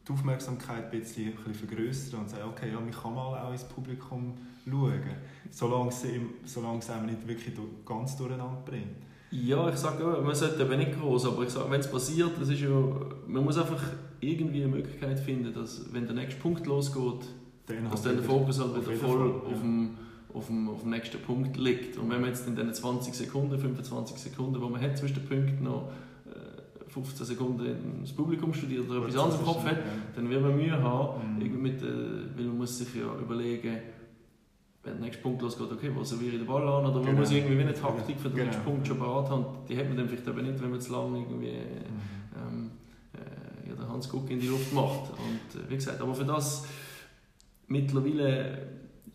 [0.06, 3.52] die Aufmerksamkeit ein bisschen, ein bisschen vergrößern und sagen, okay, ja, man kann mal auch
[3.52, 4.34] ins Publikum
[4.64, 5.02] schauen,
[5.50, 6.04] solange es,
[6.44, 7.54] solange es einem nicht wirklich
[7.86, 8.96] ganz durcheinander bringt.
[9.30, 12.48] Ja, ich sage man sollte eben nicht groß, aber ich sage, wenn es passiert, das
[12.48, 12.68] ist ja,
[13.26, 13.82] man muss einfach
[14.30, 17.26] irgendwie eine Möglichkeit finden, dass wenn der nächste Punkt losgeht,
[17.68, 19.90] den dass dann der Fokus halt wieder voll Fall, auf, dem,
[20.32, 21.98] auf, dem, auf dem nächsten Punkt liegt.
[21.98, 25.26] Und wenn man jetzt in den 20 Sekunden, 25 Sekunden, die man hat zwischen den
[25.26, 25.90] Punkten noch
[26.88, 29.78] 15 äh, Sekunden ins Publikum studiert oder etwas anderes im Kopf hat,
[30.14, 31.62] dann wird man Mühe haben, mhm.
[31.62, 31.86] mit, äh,
[32.36, 33.78] weil man muss sich ja überlegen,
[34.84, 36.84] wenn der nächste Punkt losgeht, okay, wo serviere ich den Ball an?
[36.84, 37.20] Oder man genau.
[37.20, 38.46] muss irgendwie eine Taktik für den genau.
[38.46, 39.46] nächsten Punkt schon parat haben.
[39.68, 42.36] Die hat man dann vielleicht eben nicht, wenn man zu lange irgendwie mhm.
[42.36, 42.70] ähm,
[43.14, 45.10] äh, ja, den Hans Guck in die Luft macht.
[45.10, 46.66] Und äh, wie gesagt, aber für das
[47.68, 48.68] mittlerweile,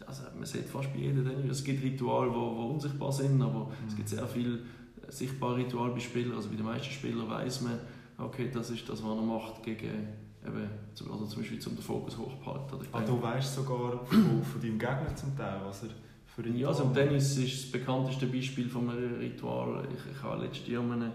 [0.06, 3.88] also man sieht fast bei jedem Tennis, es gibt Rituale, die unsichtbar sind, aber mhm.
[3.88, 6.36] es gibt sehr viele äh, sichtbare Rituale bei Spielern.
[6.36, 7.80] Also bei den meisten Spielern weiß man,
[8.18, 10.08] okay, das ist das, was er macht gegen
[10.46, 10.70] eben,
[11.12, 12.80] also zum Beispiel zum den Fokus hochzuhalten.
[12.92, 15.90] Ah, du weißt sogar von, von deinem Gegner zum Teil, was er
[16.26, 19.88] für Ritual Ja, also im Tennis ist das bekannteste Beispiel von einem Ritual.
[19.94, 21.12] Ich, ich habe letztes Jahr einen,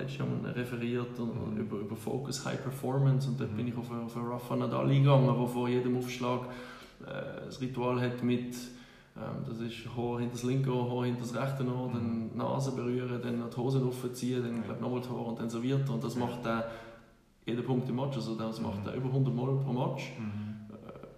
[0.00, 1.56] letztes Jahr einen referiert und, mhm.
[1.58, 3.56] über, über Focus High Performance und dort mhm.
[3.56, 6.42] bin ich auf, auf Rafa Nadal eingegangen, der vor jedem Aufschlag
[7.06, 8.54] äh, das Ritual hat mit
[9.16, 11.92] ähm, das ist Haar hinter das linke Ohr, Haar hinter das rechte Ohr, mhm.
[11.94, 14.80] dann die Nase berühren, dann die Hosen aufziehen, dann ja.
[14.80, 15.92] nochmal Haar und dann so weiter.
[15.92, 16.70] Und das macht der
[17.44, 18.16] jeden Punkt im Match.
[18.16, 20.12] Also das macht er über 100 Mal pro Match.
[20.18, 20.74] Mhm.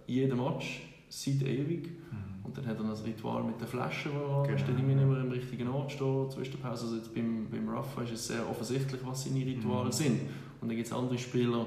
[0.07, 1.89] Äh, jeden Match, seit ewig.
[2.11, 2.32] Mhm.
[2.43, 4.57] Und dann hat er ein Ritual mit der Flasche, wo genau.
[4.57, 6.85] steht immer im richtigen Ort stehen, zwischen der Pause.
[6.85, 9.91] Also jetzt beim, beim Rafa ist es sehr offensichtlich, was seine Rituale mhm.
[9.91, 10.21] sind.
[10.59, 11.65] Und dann gibt es andere Spieler,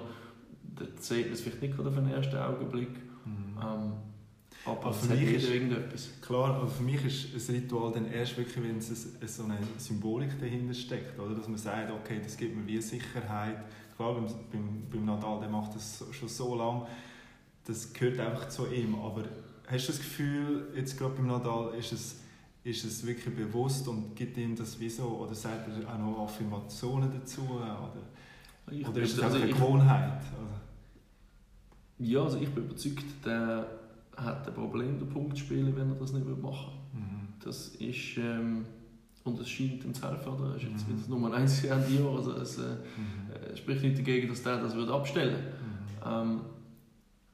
[0.74, 2.90] da sieht man es vielleicht nicht gerade auf den ersten Augenblick.
[3.24, 3.58] Mhm.
[3.62, 3.92] Ähm,
[4.66, 6.10] aber, für mich ist irgendetwas.
[6.20, 10.38] Klar, aber für mich ist ein Ritual dann erst wirklich, wenn es so eine Symbolik
[10.40, 11.34] dahinter steckt, oder?
[11.34, 13.58] dass man sagt, okay, das gibt mir wie Sicherheit,
[13.96, 16.86] klar, beim, beim, beim Nadal, der macht das schon so lange,
[17.64, 18.96] das gehört einfach zu ihm.
[18.96, 19.24] Aber
[19.66, 22.20] hast du das Gefühl, jetzt gerade beim Nadal, ist es,
[22.64, 25.05] ist es wirklich bewusst und gibt ihm das wieso?
[25.05, 27.42] Oder sagt er auch noch Affirmationen dazu?
[27.42, 27.92] Oder,
[28.70, 30.18] ich oder ist es also eine Gewohnheit?
[30.18, 30.55] Also.
[31.98, 33.66] Ja, also ich bin überzeugt, der
[34.16, 37.00] hat ein Problem, den Punkt zu spielen, wenn er das nicht machen will.
[37.00, 37.29] Mhm.
[37.42, 38.16] Das ist...
[38.18, 38.64] Ähm,
[39.26, 40.33] und es scheint ihm zu helfen.
[40.35, 40.50] Oder?
[40.50, 41.14] Er ist jetzt mhm.
[41.14, 42.16] Nummer 1 Jahr Jahr.
[42.16, 43.52] Also es äh, mhm.
[43.52, 46.22] Äh, spricht nicht dagegen, dass der das wird abstellen würde.
[46.24, 46.31] Mhm.
[46.31, 46.40] Ähm,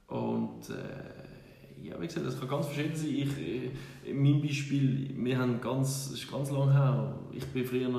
[0.07, 1.22] und äh,
[1.83, 3.09] ja, wie gesagt, das kann ganz verschieden sein.
[3.09, 3.71] Ich, äh,
[4.11, 7.93] in meinem Beispiel, wir haben ganz, das ist ganz lange her, ich bin früher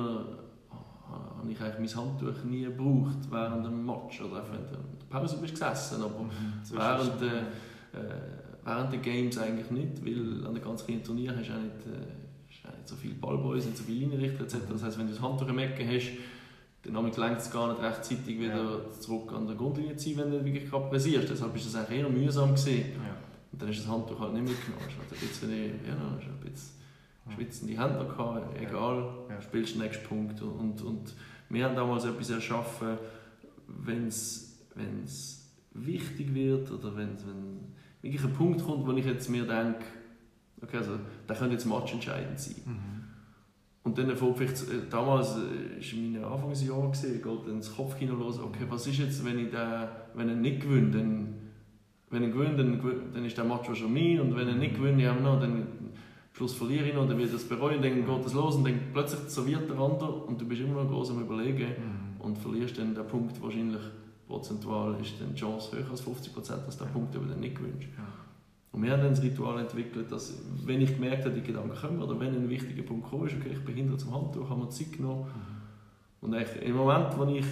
[1.44, 4.78] habe ich eigentlich mein Handtuch nie gebraucht während dem Match oder während der
[5.10, 6.30] Pause bist gesessen, aber mhm.
[6.70, 8.20] während, äh, äh,
[8.64, 11.86] während der Games eigentlich nicht, weil an den ganz kleinen Turnieren hast du auch nicht
[11.86, 12.24] äh,
[12.84, 14.56] nicht so viele Ballboys, nicht so viele Linienrichter etc.
[14.70, 16.12] Das heisst, wenn du das Handtuch im Ecken hast,
[16.82, 19.00] dann längt es gar nicht rechtzeitig wieder ja.
[19.00, 21.30] zurück an der Grundlinie zu ziehen, wenn du wirklich gerade pressierst.
[21.30, 22.92] Deshalb ist das eigentlich eher mühsam gewesen.
[22.92, 23.16] Ja.
[23.54, 24.84] Und dann ist das Handtuch halt nicht mitgenommen.
[24.84, 25.50] Hast ein bisschen,
[25.86, 26.74] ja, ein bisschen
[27.32, 29.40] schwitzende Hände gehabt, egal, ja.
[29.40, 30.42] spielst den nächsten Punkt.
[30.42, 31.14] Und, und
[31.48, 32.98] wir haben damals etwas erschaffen,
[33.68, 37.60] wenn es wichtig wird oder wenn, wenn
[38.02, 39.84] wirklich ein Punkt kommt, wo ich jetzt mir denke,
[40.64, 42.54] Okay, also der könnte jetzt matchentscheidend sein.
[42.64, 43.04] Mhm.
[43.82, 48.38] Und dann vielleicht, äh, damals war äh, in meinen Anfangsjahren, geht dann das Kopfkino los,
[48.38, 51.34] okay, was ist jetzt, wenn ich den, wenn er nicht gewinnt, dann,
[52.14, 52.80] wenn er gewinnt, dann,
[53.12, 55.66] dann ist der Match schon mein und wenn er nicht gewinnt, ja, no, dann
[56.32, 59.20] Schluss verliere ich noch, dann wird das bereuen, dann geht es los und dann plötzlich
[59.28, 62.20] serviert der andere und du bist immer noch groß am überlegen Mhm.
[62.20, 63.82] und verlierst dann den Punkt wahrscheinlich
[64.26, 67.56] prozentual ist dann die Chance höher als 50 Prozent, dass der Punkt über den nicht
[67.56, 67.90] gewünscht.
[67.96, 68.04] Ja.
[68.72, 72.02] Und wir haben dann das Ritual entwickelt, dass, wenn ich gemerkt habe, die Gedanken kommen,
[72.02, 74.68] oder wenn ein wichtiger Punkt kommt, ist, okay, ich bin hinter zum Handtuch, habe mir
[74.70, 75.26] Zeit genommen.
[76.20, 77.44] Und eigentlich im Moment, wo ich,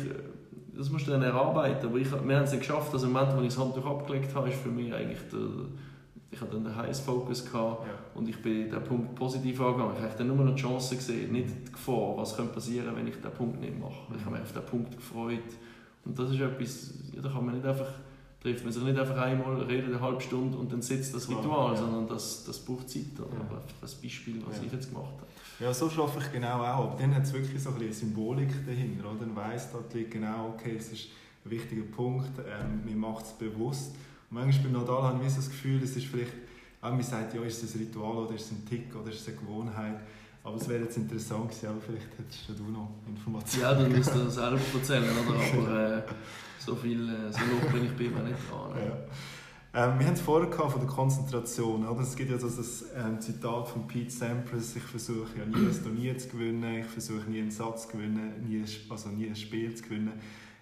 [0.77, 3.37] das musst du dann erarbeiten, aber ich, wir haben es nicht geschafft, also im Moment,
[3.37, 5.41] wo ich das Handtuch abgelegt habe, ist für mich eigentlich der,
[6.31, 7.93] ich hatte dann den Highest Focus gehabt Ja.
[8.15, 9.95] und ich bin den Punkt positiv angegangen.
[9.99, 13.07] Ich habe dann nur noch die Chance gesehen, nicht die Gefahr, was könnte passieren, wenn
[13.07, 14.15] ich den Punkt nicht mache.
[14.17, 15.39] Ich habe mich auf den Punkt gefreut.
[16.05, 17.87] Und das ist etwas, ja, da kann man nicht einfach,
[18.41, 21.75] trifft man sich nicht einfach einmal, redet eine halbe Stunde und dann sitzt das Ritual,
[21.75, 21.77] ja.
[21.77, 23.13] sondern das, das braucht Zeit.
[23.19, 23.29] Oder?
[23.35, 23.41] Ja.
[23.41, 25.27] Aber einfach ein Beispiel, was ich jetzt gemacht habe.
[25.63, 26.91] Ja, so schaffe ich genau auch.
[26.91, 29.11] Aber dann hat es wirklich so ein bisschen eine Symbolik dahinter.
[29.11, 29.21] Oder?
[29.21, 31.09] Dann weiss dort liegt genau, okay, es ist
[31.45, 33.95] ein wichtiger Punkt, ähm, man macht es bewusst.
[34.31, 36.33] Und manchmal beim Nadal habe ich so das Gefühl, es ist vielleicht,
[36.81, 39.21] auch man sagt, ja, ist es ein Ritual oder ist es ein Tick oder ist
[39.21, 40.01] es eine Gewohnheit.
[40.43, 43.63] Aber es wäre jetzt interessant gewesen, aber vielleicht hättest du noch Informationen.
[43.63, 45.61] Ja, dann müsst ihr das selber erzählen, oder?
[45.61, 46.03] Aber äh,
[46.59, 48.73] so viel, äh, so hoch bin ich bei mir nicht dran.
[48.77, 48.99] Ja.
[49.75, 51.87] Ähm, wir haben es vorher von der Konzentration.
[51.87, 52.03] Oder?
[52.03, 56.19] Es gibt ja das ähm, Zitat von Pete Sampras, ich versuche ja nie ein Turnier
[56.19, 59.85] zu gewinnen, ich versuche nie einen Satz zu gewinnen, nie, also nie ein Spiel zu
[59.85, 60.13] gewinnen.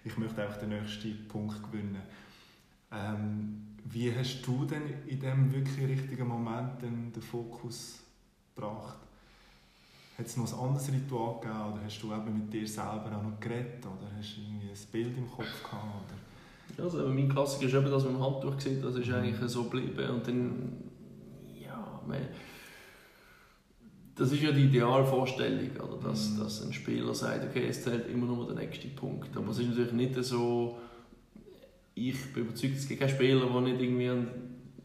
[0.05, 2.01] Ich möchte auch den nächsten Punkt gewinnen.
[2.91, 7.99] Ähm, wie hast du denn in dem wirklich richtigen Moment den, den Fokus
[8.55, 8.97] gebracht?
[10.17, 13.23] Hat es noch ein anderes Ritual gegeben oder hast du eben mit dir selber auch
[13.23, 15.83] noch geredet oder hast du irgendwie ein Bild im Kopf gehabt?
[15.83, 16.30] Oder?
[16.77, 19.63] Ja, also mein Klassiker ist eben, dass man im Handtuch sieht, das ist eigentlich so
[19.65, 20.09] geblieben.
[20.09, 20.73] Und dann,
[21.61, 22.17] ja, man,
[24.15, 26.09] das ist ja die Idealvorstellung, oder?
[26.09, 26.39] Dass, Mhm.
[26.39, 29.35] dass ein Spieler sagt, okay, es zählt immer nur der nächste Punkt.
[29.35, 30.77] Aber es ist natürlich nicht so,
[31.95, 34.27] ich bin überzeugt, es gibt keinen Spieler, der nicht irgendwie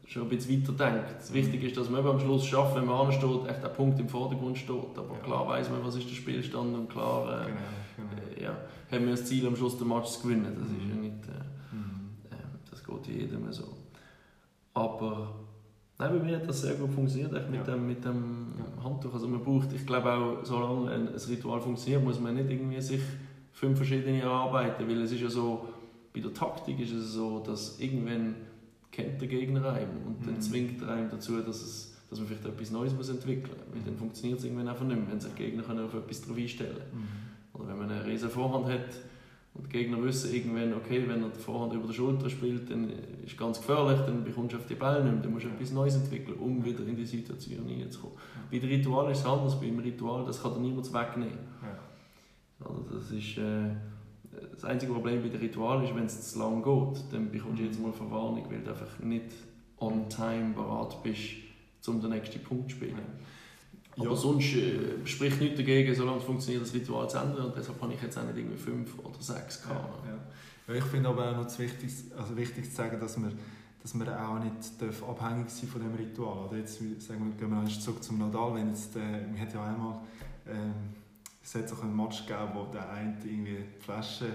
[0.07, 1.15] schon ein bisschen weiter denkt.
[1.19, 4.09] Das Wichtige ist, dass man am Schluss schafft, wenn man ansteht, echt der Punkt im
[4.09, 4.97] Vordergrund steht.
[4.97, 5.21] Aber Ja.
[5.25, 7.59] klar weiß man, was ist der Spielstand und klar äh, Genau,
[7.97, 8.39] genau.
[8.39, 8.57] äh, ja,
[8.93, 10.57] haben wir das Ziel, am Schluss den Match zu gewinnen.
[10.59, 11.27] Das ist ja nicht...
[11.29, 11.33] Äh, Mhm.
[11.33, 11.56] ähm, das
[12.87, 13.65] geht jedem so.
[14.75, 15.35] Aber
[15.99, 17.75] nein, bei mir hat das sehr gut funktioniert, echt mit Ja.
[17.75, 18.85] dem, mit dem Ja.
[18.85, 19.13] Handtuch.
[19.15, 22.81] Also man braucht, ich glaube auch, solange ein, ein Ritual funktioniert, muss man nicht irgendwie
[22.81, 23.01] sich
[23.53, 25.69] fünf verschiedene erarbeiten, weil es ist ja so,
[26.13, 28.35] bei der Taktik ist es so, dass irgendwann
[28.93, 30.41] kennt der Gegner einen und dann Mhm.
[30.41, 33.83] zwingt er einen dazu, dass, es, dass man vielleicht etwas Neues muss entwickeln muss, weil
[33.85, 36.91] dann funktioniert es irgendwann einfach nicht mehr, wenn sich Gegner auf etwas drauf einstellen können.
[37.03, 37.59] Mhm.
[37.61, 38.81] Oder wenn man eine riesige Vorhand hat
[39.57, 42.91] und die Gegner wissen irgendwann, okay, wenn er die Vorhand über der Schulter spielt, dann
[43.25, 45.49] ist es ganz gefährlich, dann bekommst du auf die Bälle nicht mehr, dann musst du
[45.49, 48.17] etwas Neues entwickeln, um wieder in die Situation hineinzukommen.
[48.51, 51.39] Bei dem Ritual ist es anders, beim Ritual, das kann dir niemand wegnehmen.
[51.63, 52.67] Ja.
[52.67, 53.39] Also das ist...
[53.39, 53.71] Äh,
[54.53, 57.65] das einzige Problem bei dem Ritual ist, wenn es zu lang geht, dann bekommst du
[57.65, 59.33] jetzt mal Verwarnung, weil du einfach nicht
[59.79, 61.37] on time bereit bist,
[61.87, 62.97] um den nächsten Punkt zu spielen.
[63.99, 64.15] Aber Ja.
[64.17, 67.47] sonst äh, spricht nichts dagegen, solange es funktioniert, das Ritual zu ändern.
[67.47, 70.07] Und deshalb habe ich jetzt auch nicht irgendwie fünf oder sechs gehabt.
[70.07, 70.19] ja.
[70.69, 73.31] Ja, ich finde aber auch noch wichtig, also wichtig zu sagen, dass wir,
[73.83, 76.47] dass wir auch nicht abhängig sein von dem Ritual.
[76.49, 78.55] Oder jetzt sagen wir, gehen wir einmal zurück zum Nadal.
[78.57, 79.01] Wenn jetzt, äh,
[79.33, 80.01] wir hat ja einmal,
[80.49, 80.73] ähm,
[81.43, 84.27] es hat auch einen Match gegeben, wo der eine irgendwie die Flasche,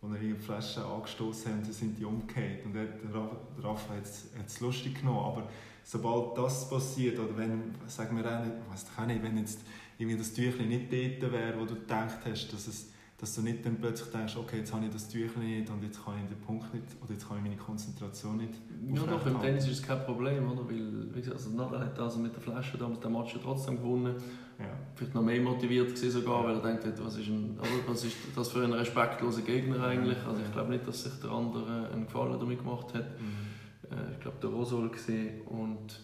[0.00, 2.64] wo er die Flasche angestoßen hat und dann sind die umgekehrt.
[2.64, 3.30] Und der, der
[3.64, 4.04] Rafa hat
[4.46, 5.18] es lustig genommen.
[5.18, 5.48] Aber
[5.84, 9.38] sobald das passiert, oder wenn, sagen wir auch nicht, ich weiss doch auch nicht, wenn
[9.38, 9.60] jetzt
[9.98, 12.92] irgendwie das Tüchlein nicht dort wäre, wo du gedacht hast, dass es
[13.22, 16.04] dass du nicht dann plötzlich denkst, okay, jetzt habe ich das Tüchlein nicht und jetzt
[16.04, 18.54] kann ich den Punkt nicht, oder jetzt kann ich meine Konzentration nicht.
[18.92, 19.40] Ja, doch, im.
[19.40, 20.68] Tennis ist es kein Problem, oder?
[20.68, 24.16] Weil, wie gesagt, also Nadal hat also mit der Flasche damals den Match trotzdem gewonnen.
[24.58, 24.66] Ja.
[24.96, 28.16] Vielleicht noch mehr motiviert gewesen sogar, weil er denkt, was ist, ein, oder, was ist
[28.34, 30.18] das für ein respektloser Gegner eigentlich?
[30.26, 33.20] Also ich glaube nicht, dass sich der andere einen Gefallen damit gemacht hat.
[33.20, 33.51] Mhm.
[33.92, 36.00] Äh, ich glaube, der Rosol gesehen und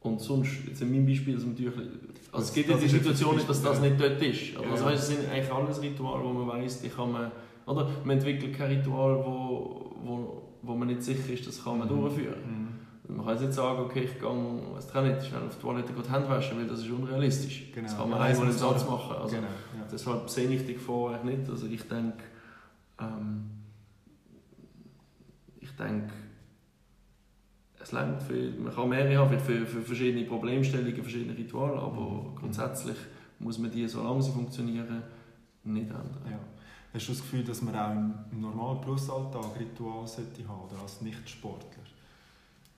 [0.00, 1.74] und sonst, jetzt in meinem Beispiel, man natürlich,
[2.30, 4.54] also es gibt ja die Situation dass das nicht dort ist.
[4.54, 4.90] Aber also, ja.
[4.90, 7.32] weißt, es sind eigentlich alles Rituale, wo man weiss, die kann man,
[7.64, 11.88] oder man entwickelt kein Ritual, wo, wo, wo man nicht sicher ist, das kann man
[11.88, 12.00] Mhm.
[12.00, 12.34] durchführen.
[13.08, 13.16] Mhm.
[13.16, 15.92] Man kann jetzt nicht sagen, okay, ich gehe, weiß ich nicht, schnell auf die Toilette
[15.92, 17.70] die Hände waschen, weil das ist unrealistisch.
[17.74, 17.86] Genau.
[17.86, 19.16] Das kann man einmal im Satz machen.
[19.16, 19.86] Also, genau, ja.
[19.90, 21.50] Deshalb sehe ich die Gefahr eigentlich nicht.
[21.50, 22.24] Also ich denke,
[23.00, 23.44] ähm,
[25.76, 26.12] denke,
[27.80, 32.34] es langt für, man kann mehrere haben für, für verschiedene Problemstellungen, verschiedene Rituale, aber Mhm.
[32.36, 32.96] grundsätzlich
[33.38, 35.02] muss man die, solange sie funktionieren,
[35.64, 36.22] nicht ändern.
[36.30, 36.38] Ja.
[36.92, 41.00] Hast du das Gefühl, dass man auch im, normalen Berufsalltag Ritual sollte haben oder als
[41.00, 41.82] Nicht-Sportler?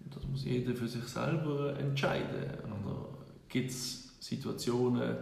[0.08, 2.46] das muss jeder für sich selber entscheiden.
[2.64, 2.86] Mhm.
[2.86, 3.08] Oder
[3.48, 5.16] gibt es Situationen,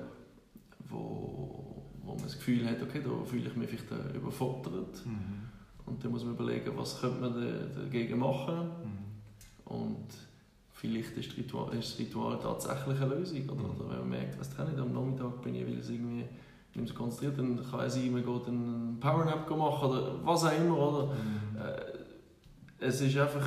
[0.90, 5.04] wo, wo man das Gefühl hat, okay, da fühle ich mich vielleicht überfordert.
[5.06, 5.43] Mhm.
[5.86, 8.56] Und dann muss man überlegen, was könnte man da- dagegen machen.
[8.56, 9.72] Mhm.
[9.72, 10.06] Und
[10.72, 13.44] vielleicht ist das Ritual, ist das Ritual tatsächlich eine Lösung.
[13.50, 13.70] Oder, Mhm.
[13.80, 16.24] oder wenn man merkt, weißt du, nicht, am Nachmittag bin ich, weil es irgendwie
[16.74, 20.56] nicht so konzentriert, dann kann es sein, man geht einen Powernap machen oder was auch
[20.56, 20.78] immer.
[20.78, 21.06] Oder?
[21.06, 21.56] Mhm.
[21.60, 23.46] Äh, es ist einfach.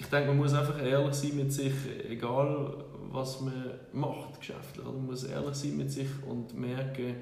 [0.00, 1.72] Ich denke, man muss einfach ehrlich sein mit sich,
[2.08, 2.72] egal
[3.10, 3.52] was man
[3.92, 4.84] macht geschäftlich.
[4.86, 7.16] Man muss ehrlich sein mit sich und merken,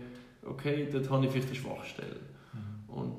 [0.44, 2.16] okay, dort habe ich vielleicht eine Schwachstelle.
[2.96, 3.02] Mhm.
[3.02, 3.16] Und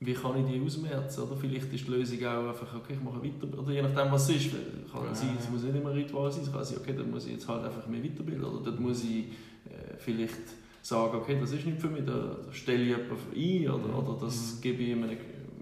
[0.00, 1.22] wie kann ich die ausmerzen?
[1.22, 4.28] Oder vielleicht ist die Lösung auch einfach, okay, ich mache weiter, oder je nachdem was
[4.28, 4.50] es ist.
[4.92, 7.26] Kann Ja, sein, es muss nicht immer Ritual sein, es kann sein, okay, dann muss
[7.26, 8.44] ich jetzt halt einfach mehr weiterbilden.
[8.44, 9.24] Oder dort muss ich
[9.70, 10.36] äh, vielleicht
[10.82, 14.56] sagen, okay, das ist nicht für mich, da, stelle ich jemanden ein oder, oder das
[14.56, 14.60] Mhm.
[14.60, 15.04] gebe ich einem,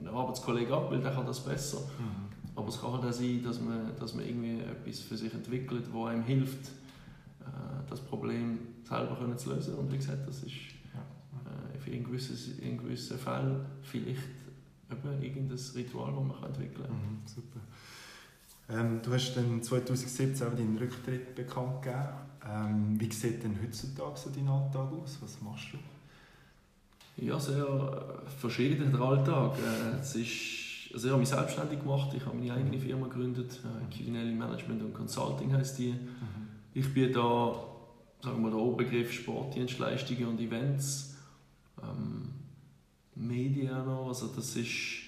[0.01, 1.79] einem Arbeitskollegen ab, weil der kann das besser.
[1.99, 2.25] Mhm.
[2.57, 5.85] Aber es kann halt auch sein, dass man, dass man irgendwie etwas für sich entwickelt,
[5.93, 6.67] wo einem hilft,
[7.41, 7.45] äh,
[7.89, 9.75] das Problem selber können zu lösen.
[9.77, 10.53] Und wie gesagt, das ist
[11.85, 14.21] für in gewissen, in gewissen Fällen vielleicht
[14.91, 16.97] eben irgendein Ritual, das man entwickeln kann.
[16.97, 17.61] Mhm, super.
[18.69, 22.09] Ähm, du hast dann 2017 auch deinen Rücktritt bekannt gegeben.
[22.47, 25.19] Ähm, wie sieht denn heutzutage so dein Alltag aus?
[25.21, 25.79] Was machst du?
[27.25, 29.57] Ja, sehr verschieden der Alltag.
[29.59, 33.61] Äh, es ist, also ich habe mich selbstständig gemacht, ich habe meine eigene Firma gegründet,
[33.65, 35.95] äh, Culinary Management und Consulting heißt die.
[36.73, 37.55] Ich bin da,
[38.23, 41.14] sagen wir der Oberbegriff Sportdienstleistungen und Events,
[41.91, 42.29] ähm,
[43.15, 45.03] Medien noch, also das ist,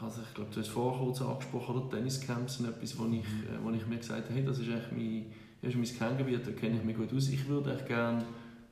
[0.00, 3.58] also ich glaube, du hast vorher kurz angesprochen, oder Tenniscamps sind etwas, wo ich, äh,
[3.62, 5.26] wo ich mir gesagt habe, hey, das ist eigentlich mein,
[5.62, 7.28] das ist mein Kerngebiet, da kenne ich mich gut aus.
[7.28, 8.24] Ich würde echt gerne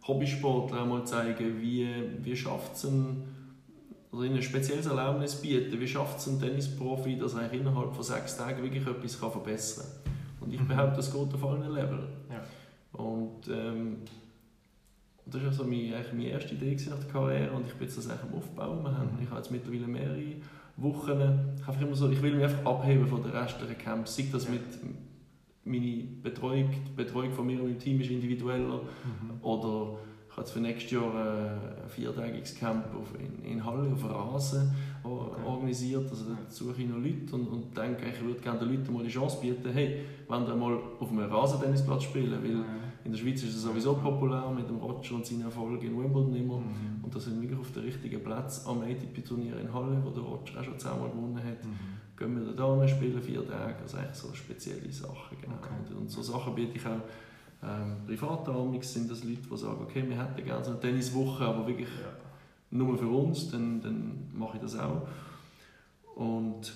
[0.06, 1.88] Hobbysportler mal zeigen, wie,
[2.22, 3.24] wie schafft es ein,
[4.12, 8.04] oder ihnen ein spezielles Erlebnis bieten, wie schafft es ein Tennisprofi, dass er innerhalb von
[8.04, 10.12] sechs Tagen wirklich etwas kann verbessern kann.
[10.40, 10.68] Und ich Mhm.
[10.68, 12.08] behaupte, das geht auf allen Level.
[12.30, 13.00] Ja.
[13.00, 13.96] Und ähm,
[15.26, 18.08] das war also meine, meine erste Idee nach der Karriere und ich bin jetzt das
[18.08, 18.82] eigentlich am Aufbauen.
[18.82, 19.22] Mhm.
[19.22, 20.22] ich habe jetzt mittlerweile mehrere
[20.76, 21.10] Wochen.
[21.58, 24.14] Ich, einfach immer so, ich will mich einfach abheben von den restlichen Camps.
[24.16, 24.60] Sei das mit
[25.64, 29.42] meine Betreuung, die Betreuung von mir und meinem Team ist individueller Mhm.
[29.42, 31.14] oder ich habe jetzt für nächstes Jahr
[31.82, 32.84] ein viertägiges Camp
[33.18, 34.70] in, in Halle auf Rasen
[35.02, 35.40] Okay.
[35.46, 36.10] organisiert.
[36.10, 39.04] Also da suche ich noch Leute und, und denke, ich würde gerne den Leuten mal
[39.04, 42.64] die Chance bieten, hey, wenn ihr mal auf einem Rasentennisplatz spielen, weil
[43.06, 46.34] in der Schweiz ist es sowieso populär mit dem Roger und seinen Erfolgen in Wimbledon
[46.34, 46.58] immer.
[46.58, 47.04] Mhm.
[47.04, 50.22] Und da sind wir wirklich auf dem richtigen Platz am ATP-Turnier in Halle, wo der
[50.24, 51.64] Roger auch schon zehnmal gewonnen hat.
[51.64, 52.16] Mhm.
[52.16, 55.36] Gehen wir da hin, spielen vier Tage, also eigentlich so spezielle Sachen.
[55.40, 55.54] Genau.
[55.56, 55.94] Okay.
[55.96, 57.00] Und, so Sachen biete ich auch
[57.62, 58.82] ähm, privat an.
[58.82, 62.76] Sind das Leute, die sagen, okay, wir hätten gerne so eine Tenniswoche, aber wirklich Ja.
[62.76, 65.06] nur für uns, dann, dann mache ich das auch.
[66.16, 66.72] Und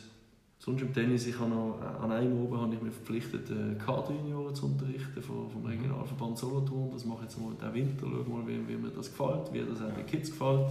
[0.60, 3.74] sonst im Tennis, ich habe noch, äh, an einem oben habe ich mich verpflichtet, äh,
[3.84, 6.90] Kader-Junioren zu unterrichten vom, vom Regionalverband Solothurn.
[6.92, 9.60] Das mache ich jetzt mal den Winter, schaue mal, wie, wie mir das gefällt, wie
[9.60, 10.68] das auch den Kids gefällt.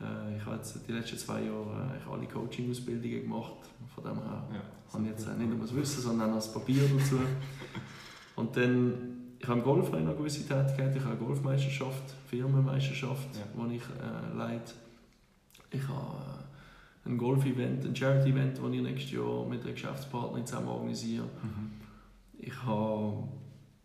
[0.00, 3.54] Äh, ich habe jetzt die letzten zwei Jahre eigentlich alle Coaching-Ausbildungen gemacht.
[3.94, 4.62] Von dem her Ja.
[4.92, 7.18] habe ich jetzt nicht nur das Wissen, sondern auch das Papier dazu.
[8.36, 10.96] Und dann, ich habe im Golf eine gewisse Tätigkeit.
[10.96, 13.64] Ich habe eine Golfmeisterschaft, Firmenmeisterschaft, Ja.
[13.66, 14.72] die ich äh, leite.
[15.70, 16.16] Ich habe
[17.06, 21.24] ein Golf-Event, ein Charity-Event, das ich nächstes Jahr mit einer Geschäftspartnerin zusammen organisiere.
[21.24, 21.72] Mhm.
[22.38, 23.28] Ich, habe,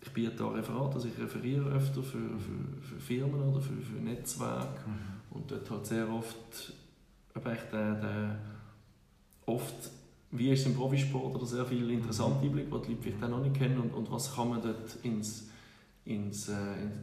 [0.02, 4.02] ich biete da Referat, also ich referiere öfter für, für, für Firmen oder für, für
[4.02, 4.88] Netzwerke.
[4.88, 5.38] Mhm.
[5.38, 6.74] Und dort hat sehr oft,
[7.36, 8.40] echt der, der,
[9.46, 9.92] oft,
[10.32, 13.30] wie ist es im Profisport, oder sehr viel interessante Einblick, die die Leute vielleicht auch
[13.30, 15.50] noch nicht kennen und, und was kann man dort ins,
[16.06, 16.54] ins, äh,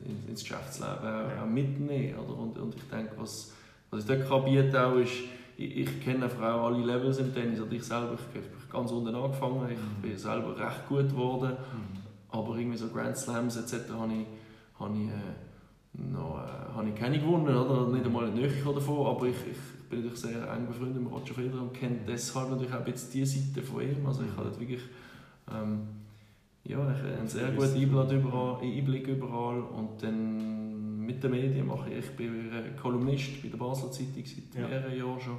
[0.05, 2.19] ins, ins Geschäftsleben auch, auch mitnehmen.
[2.19, 2.39] Oder?
[2.39, 3.53] Und, und ich denke, was,
[3.91, 5.13] was ich dort kann bieten auch ist,
[5.57, 7.61] ich, ich kenne einfach auch alle Levels im Tennis.
[7.61, 10.03] Also ich selber, ich habe ganz unten angefangen, ich Mhm.
[10.03, 11.99] bin selber recht gut geworden, Mhm.
[12.31, 13.91] aber irgendwie so Grand Slams etc.
[13.93, 14.27] habe ich,
[14.81, 17.89] habe ich, äh, noch, äh, habe ich keine gewonnen, oder?
[17.89, 21.33] nicht einmal eine Nähe davon, aber ich, ich bin natürlich sehr eng befreundet mit Roger
[21.35, 24.61] Federer und kenne deshalb natürlich auch jetzt die Seite von ihm, also ich habe dort
[24.61, 24.83] wirklich
[25.51, 25.83] ähm,
[26.65, 30.66] ja, ich- einen sehr guten Einblick überall, Einblick überall und dann
[31.07, 34.69] mit den Medien mache ich, ich bin äh, Kolumnist bei der Basler Zeitung seit Ja.
[34.69, 35.39] mehreren Jahren schon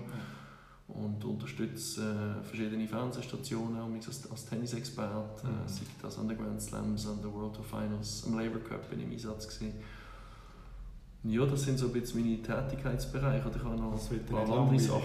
[0.88, 2.01] und unterstütze
[2.41, 5.65] äh, verschiedene Fernsehstationen auch als, als Tennisexperte, Mhm.
[5.65, 8.89] äh, sei das an den Grand Slams, an der World Tour Finals, am Labour Cup
[8.89, 9.74] bin ich im Einsatz gewesen.
[11.24, 13.39] Ja, das sind so ein bisschen meine Tätigkeitsbereiche.
[13.49, 14.80] Ich habe noch ein paar andere.
[14.80, 15.01] Sachen.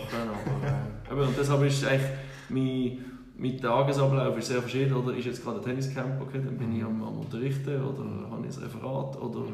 [1.10, 2.10] Aber, äh, und deshalb ist eigentlich
[2.48, 2.98] mein,
[3.36, 4.92] mein Tagesablauf ist sehr verschieden.
[4.94, 8.46] Oder ist jetzt gerade ein Tenniscamp, okay, dann bin ich am, am Unterrichten oder habe
[8.46, 9.46] ich ein Referat oder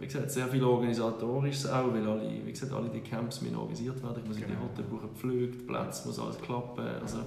[0.00, 4.02] wie gesagt, sehr viel organisatorisches auch, weil alle, wie gesagt, alle die Camps müssen organisiert
[4.02, 4.22] werden.
[4.22, 4.48] Ich muss genau.
[4.48, 6.86] in die Hotel buchen, gepflegt, Platz muss alles klappen.
[7.00, 7.18] Also,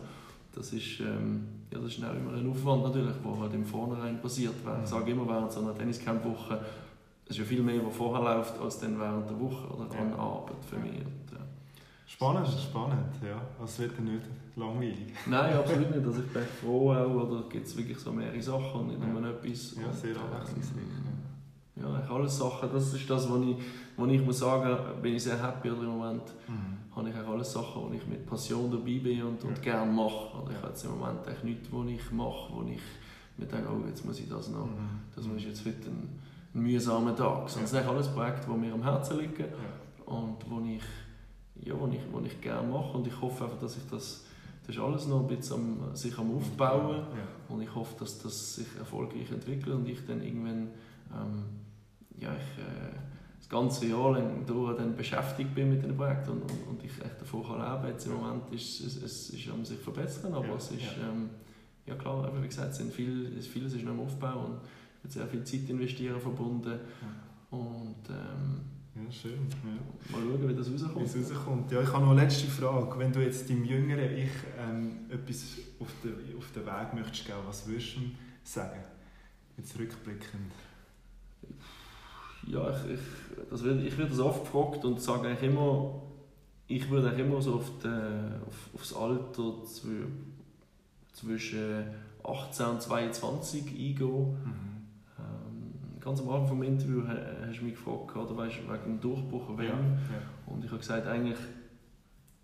[0.53, 4.22] das ist, ähm, ja, das ist auch immer ein Aufwand natürlich, der halt im Vornherein
[4.22, 4.53] passiert.
[4.84, 6.59] Ich sage immer, während so einer Tenniscamp-Woche,
[7.26, 10.01] es ist ja viel mehr, was vorher läuft, als dann während der Woche oder ja.
[10.01, 10.91] an Arbeit für mich.
[10.91, 11.39] Und, ja.
[12.05, 13.41] Spannend, spannend, ja.
[13.63, 14.26] Es wird ja nicht
[14.57, 15.13] langweilig.
[15.28, 16.05] Nein, absolut nicht.
[16.05, 19.30] Also ich bin froh auch, oder gibt es wirklich so mehrere Sachen und nicht nur
[19.30, 19.76] etwas.
[19.76, 20.84] Ja, sehr abwechslungsreich.
[21.76, 23.55] Ja, alles Sachen, das ist das, was ich,
[23.95, 26.95] was ich muss sagen, bin ich sehr happy oder im Moment mhm.
[26.95, 29.63] habe ich auch alles Sachen, wo ich mit Passion dabei bin und, und ja.
[29.63, 30.38] gerne mache.
[30.38, 32.82] Oder ich habe jetzt im Moment echt nichts, was ich mache, wo ich
[33.38, 34.99] mir denke, oh, jetzt muss ich das noch, mhm.
[35.15, 36.09] das ist jetzt heute ein,
[36.53, 37.49] ein mühsamer Tag.
[37.49, 40.13] Sondern es sind alles Projekte, die mir am Herzen liegen ja.
[40.13, 40.84] und wo ich,
[41.65, 44.26] ja, wo ich, wo ich gerne mache und ich hoffe einfach, dass ich das
[44.67, 47.28] das ist alles noch ein bisschen am, sich am Aufbauen ja.
[47.49, 50.69] und ich hoffe, dass das sich erfolgreich entwickelt und ich dann irgendwann
[51.13, 51.43] ähm,
[52.20, 52.97] ja, ich äh,
[53.39, 56.91] das ganze Jahr lang durch dann beschäftigt bin mit dem Projekt und, und, und ich
[57.03, 57.93] echt davon kann leben.
[57.93, 61.09] Jetzt im Moment ist es, es ist am sich verbessern, aber ja, es ist, ja,
[61.09, 61.30] ähm,
[61.86, 64.59] ja klar, wie gesagt, sind viel, vieles ist noch im Aufbau und
[65.01, 67.57] mit sehr viel Zeit investieren verbunden ja.
[67.57, 68.62] und ähm,
[68.95, 69.47] ja, schön.
[69.64, 70.18] Ja.
[70.18, 71.16] Mal schauen, wie das rauskommt.
[71.16, 71.72] Wie es rauskommt.
[71.72, 72.99] Ja, ich habe noch eine letzte Frage.
[72.99, 77.39] Wenn du jetzt deinem jüngeren Ich ähm, etwas auf den, auf den Weg möchtest geben,
[77.47, 78.12] was würdest du ihm
[78.43, 78.84] sagen?
[79.57, 80.51] Jetzt rückblickend
[82.47, 82.99] ja, ich, ich,
[83.49, 86.01] das wird, ich werde das oft gefragt und sage eigentlich immer,
[86.67, 89.53] ich würde eigentlich immer so auf, die, auf, auf das Alter
[91.13, 91.85] zwischen
[92.23, 94.31] 18 und 22 eingehen.
[94.31, 94.81] Mhm.
[95.19, 99.57] Ähm, ganz am Anfang des Interviews hast du mich gefragt, oder weißt, wegen dem Durchbruch
[99.57, 99.67] wem.
[99.67, 100.21] Ja, ja.
[100.47, 101.37] Und ich habe gesagt, eigentlich,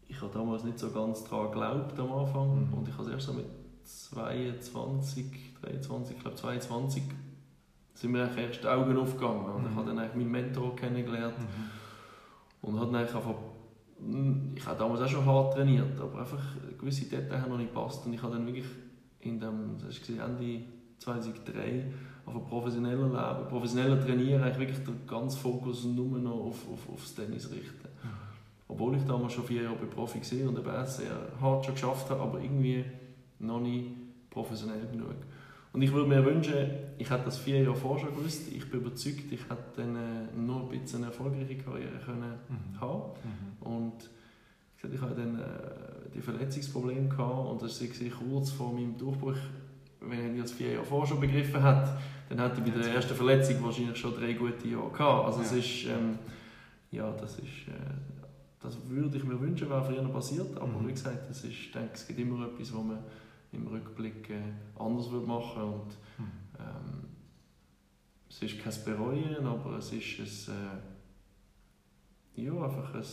[0.08, 2.68] ich habe damals nicht so ganz daran geglaubt am Anfang.
[2.68, 2.74] Mhm.
[2.74, 3.46] Und ich habe es erst so mit
[3.84, 7.04] 22, 23, ich glaube 22
[7.98, 9.46] sind mir erst die Augen aufgegangen.
[9.46, 9.76] Und ich mhm.
[9.76, 12.70] habe dann eigentlich meinen Mentor kennengelernt mhm.
[12.70, 13.24] und habe dann einfach
[14.00, 16.42] hm, ich habe damals auch schon hart trainiert, aber einfach
[16.78, 18.66] gewisse Details haben noch nicht gepasst und ich habe dann wirklich
[19.22, 20.62] in dem, das gesehen, Ende
[21.00, 21.86] 2003
[22.26, 26.94] auf ein professioneller Leben, professioneller Trainieren, eigentlich wirklich den ganzen Fokus nur noch auf, auf,
[26.94, 27.88] aufs Tennis richten.
[28.04, 28.10] Mhm.
[28.68, 32.10] Obwohl ich damals schon vier Jahre bei Profi war und eben sehr hart schon geschafft
[32.12, 32.86] habe, aber irgendwie
[33.40, 33.88] noch nicht
[34.30, 35.16] professionell genug.
[35.74, 36.56] Und ich würde mir wünschen,
[36.98, 38.52] ich hätte das vier Jahre vorher schon gewusst.
[38.52, 42.82] Ich bin überzeugt, ich hätte dann äh, noch ein bisschen eine erfolgreiche Karriere können mhm.
[42.82, 43.68] haben mhm.
[43.68, 44.10] Und
[44.78, 45.44] ich, ich hatte dann äh,
[46.14, 49.36] die Verletzungsprobleme gehabt und das war kurz vor meinem Durchbruch.
[50.00, 51.98] Wenn ich das vier Jahre vorher schon begriffen hätte,
[52.30, 55.26] dann hätte ich bei der ersten Verletzung wahrscheinlich schon drei gute Jahre gehabt.
[55.26, 55.46] Also ja.
[55.46, 56.20] es ist, ähm,
[56.92, 57.72] ja, das ist, äh,
[58.62, 60.56] das würde ich mir wünschen, wäre früher passiert.
[60.58, 60.88] Aber mhm.
[60.88, 63.00] wie gesagt, es ist, denke, es gibt immer etwas, wo man
[63.58, 66.32] im Rückblick äh, anders würde machen und hm.
[66.60, 67.08] ähm,
[68.30, 70.80] es ist kein Bereuen, aber es ist ein,
[72.36, 73.04] äh, ja, einfach ein, äh,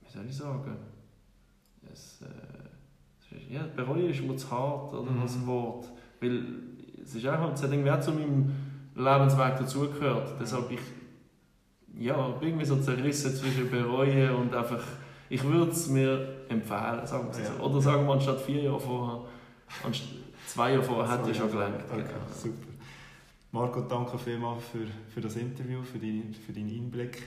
[0.00, 0.76] wie soll ich sagen,
[1.92, 5.22] es, äh, ja, bereuen ist immer zu hart, oder, mhm.
[5.22, 6.44] das Wort, weil
[7.02, 8.52] es ist einfach, es hat irgendwie zu meinem
[8.94, 10.80] Lebensweg dazugehört, deshalb ich,
[11.98, 14.82] ja, irgendwie so zerrissen zwischen bereuen und einfach
[15.28, 17.52] ich würde es mir empfehlen, sagen wir ja.
[17.56, 17.64] so.
[17.64, 19.20] Oder sagen wir anstatt vier Jahre vorher,
[19.84, 20.08] anstatt
[20.46, 21.84] zwei Jahre vorher hätte ich schon gelernt.
[21.90, 22.34] Okay, genau.
[22.34, 22.68] super.
[23.50, 27.22] Marco, danke vielmals für, für das Interview, für, die, für deinen Einblick.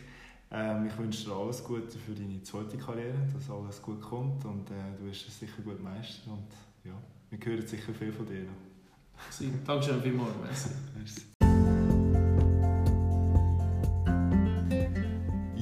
[0.51, 4.69] Ähm, ich wünsche dir alles Gute für deine zweite Karriere, dass alles gut kommt und
[4.69, 6.33] äh, du wirst es sicher gut meistern.
[6.33, 6.47] Und
[6.83, 6.93] ja,
[7.29, 9.65] wir hören sicher viel von dir noch.
[9.65, 10.69] Dankeschön vielmals.
[10.95, 11.30] Merci.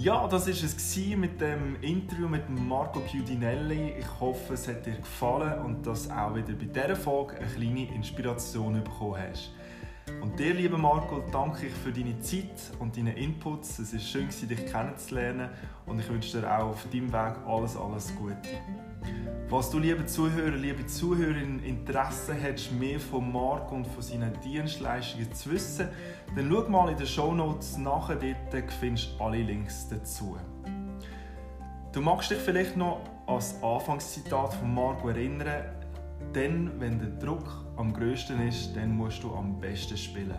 [0.02, 3.95] Ja, das war es mit dem Interview mit Marco Chiudinelli.
[4.00, 7.93] Ich hoffe, es hat dir gefallen und dass auch wieder bei dieser Folge eine kleine
[7.93, 9.52] Inspiration bekommen hast.
[10.22, 13.80] Und dir, lieber Marco, danke ich für deine Zeit und deine Inputs.
[13.80, 15.49] Es war schön, dich kennenzulernen
[15.86, 18.36] und ich wünsche dir auch auf deinem Weg alles, alles Gute.
[19.49, 25.34] Falls du, liebe Zuhörer, liebe Zuhörerinnen, Interesse hast, mehr von Marco und von seinen Dienstleistungen
[25.34, 25.88] zu wissen,
[26.36, 28.10] dann schau mal in den Shownotes nach.
[28.10, 30.38] Dort findest du alle Links dazu.
[31.91, 35.64] Du magst dich vielleicht noch an das Anfangszitat von Marco erinnern,
[36.36, 40.38] denn wenn der Druck am größten ist, dann musst du am besten spielen.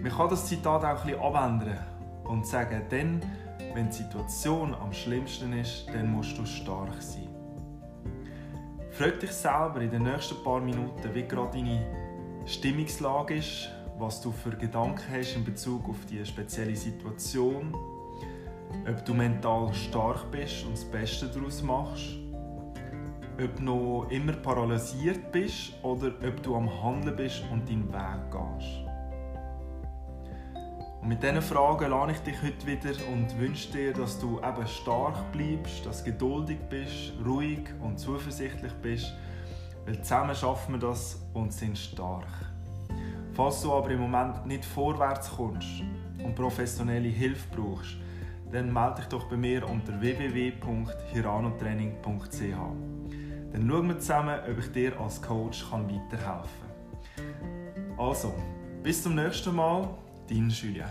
[0.00, 1.78] Man kann das Zitat auch ein bisschen abändern
[2.24, 3.20] und sagen, denn
[3.74, 7.28] wenn die Situation am schlimmsten ist, dann musst du stark sein.
[8.90, 11.84] Frag dich selber in den nächsten paar Minuten, wie gerade deine
[12.46, 13.68] Stimmungslage ist,
[13.98, 17.74] was du für Gedanken hast in Bezug auf die spezielle Situation,
[18.88, 22.25] ob du mental stark bist und das Beste daraus machst.
[23.42, 28.30] Ob du noch immer paralysiert bist oder ob du am Handeln bist und deinen Weg
[28.30, 28.86] gehst.
[31.02, 34.66] Und mit diesen Fragen lade ich dich heute wieder und wünsche dir, dass du eben
[34.66, 39.14] stark bleibst, dass du geduldig bist, ruhig und zuversichtlich bist,
[39.84, 42.26] weil zusammen schaffen wir das und sind stark.
[43.34, 45.82] Falls du aber im Moment nicht vorwärts kommst
[46.24, 47.98] und professionelle Hilfe brauchst,
[48.50, 52.95] dann melde dich doch bei mir unter www.hiranotraining.ch.
[53.56, 56.50] Dann schauen wir zusammen, ob ich dir als Coach weiterhelfen
[57.16, 57.98] kann.
[57.98, 58.34] Also,
[58.82, 59.88] bis zum nächsten Mal,
[60.28, 60.84] dein Julien.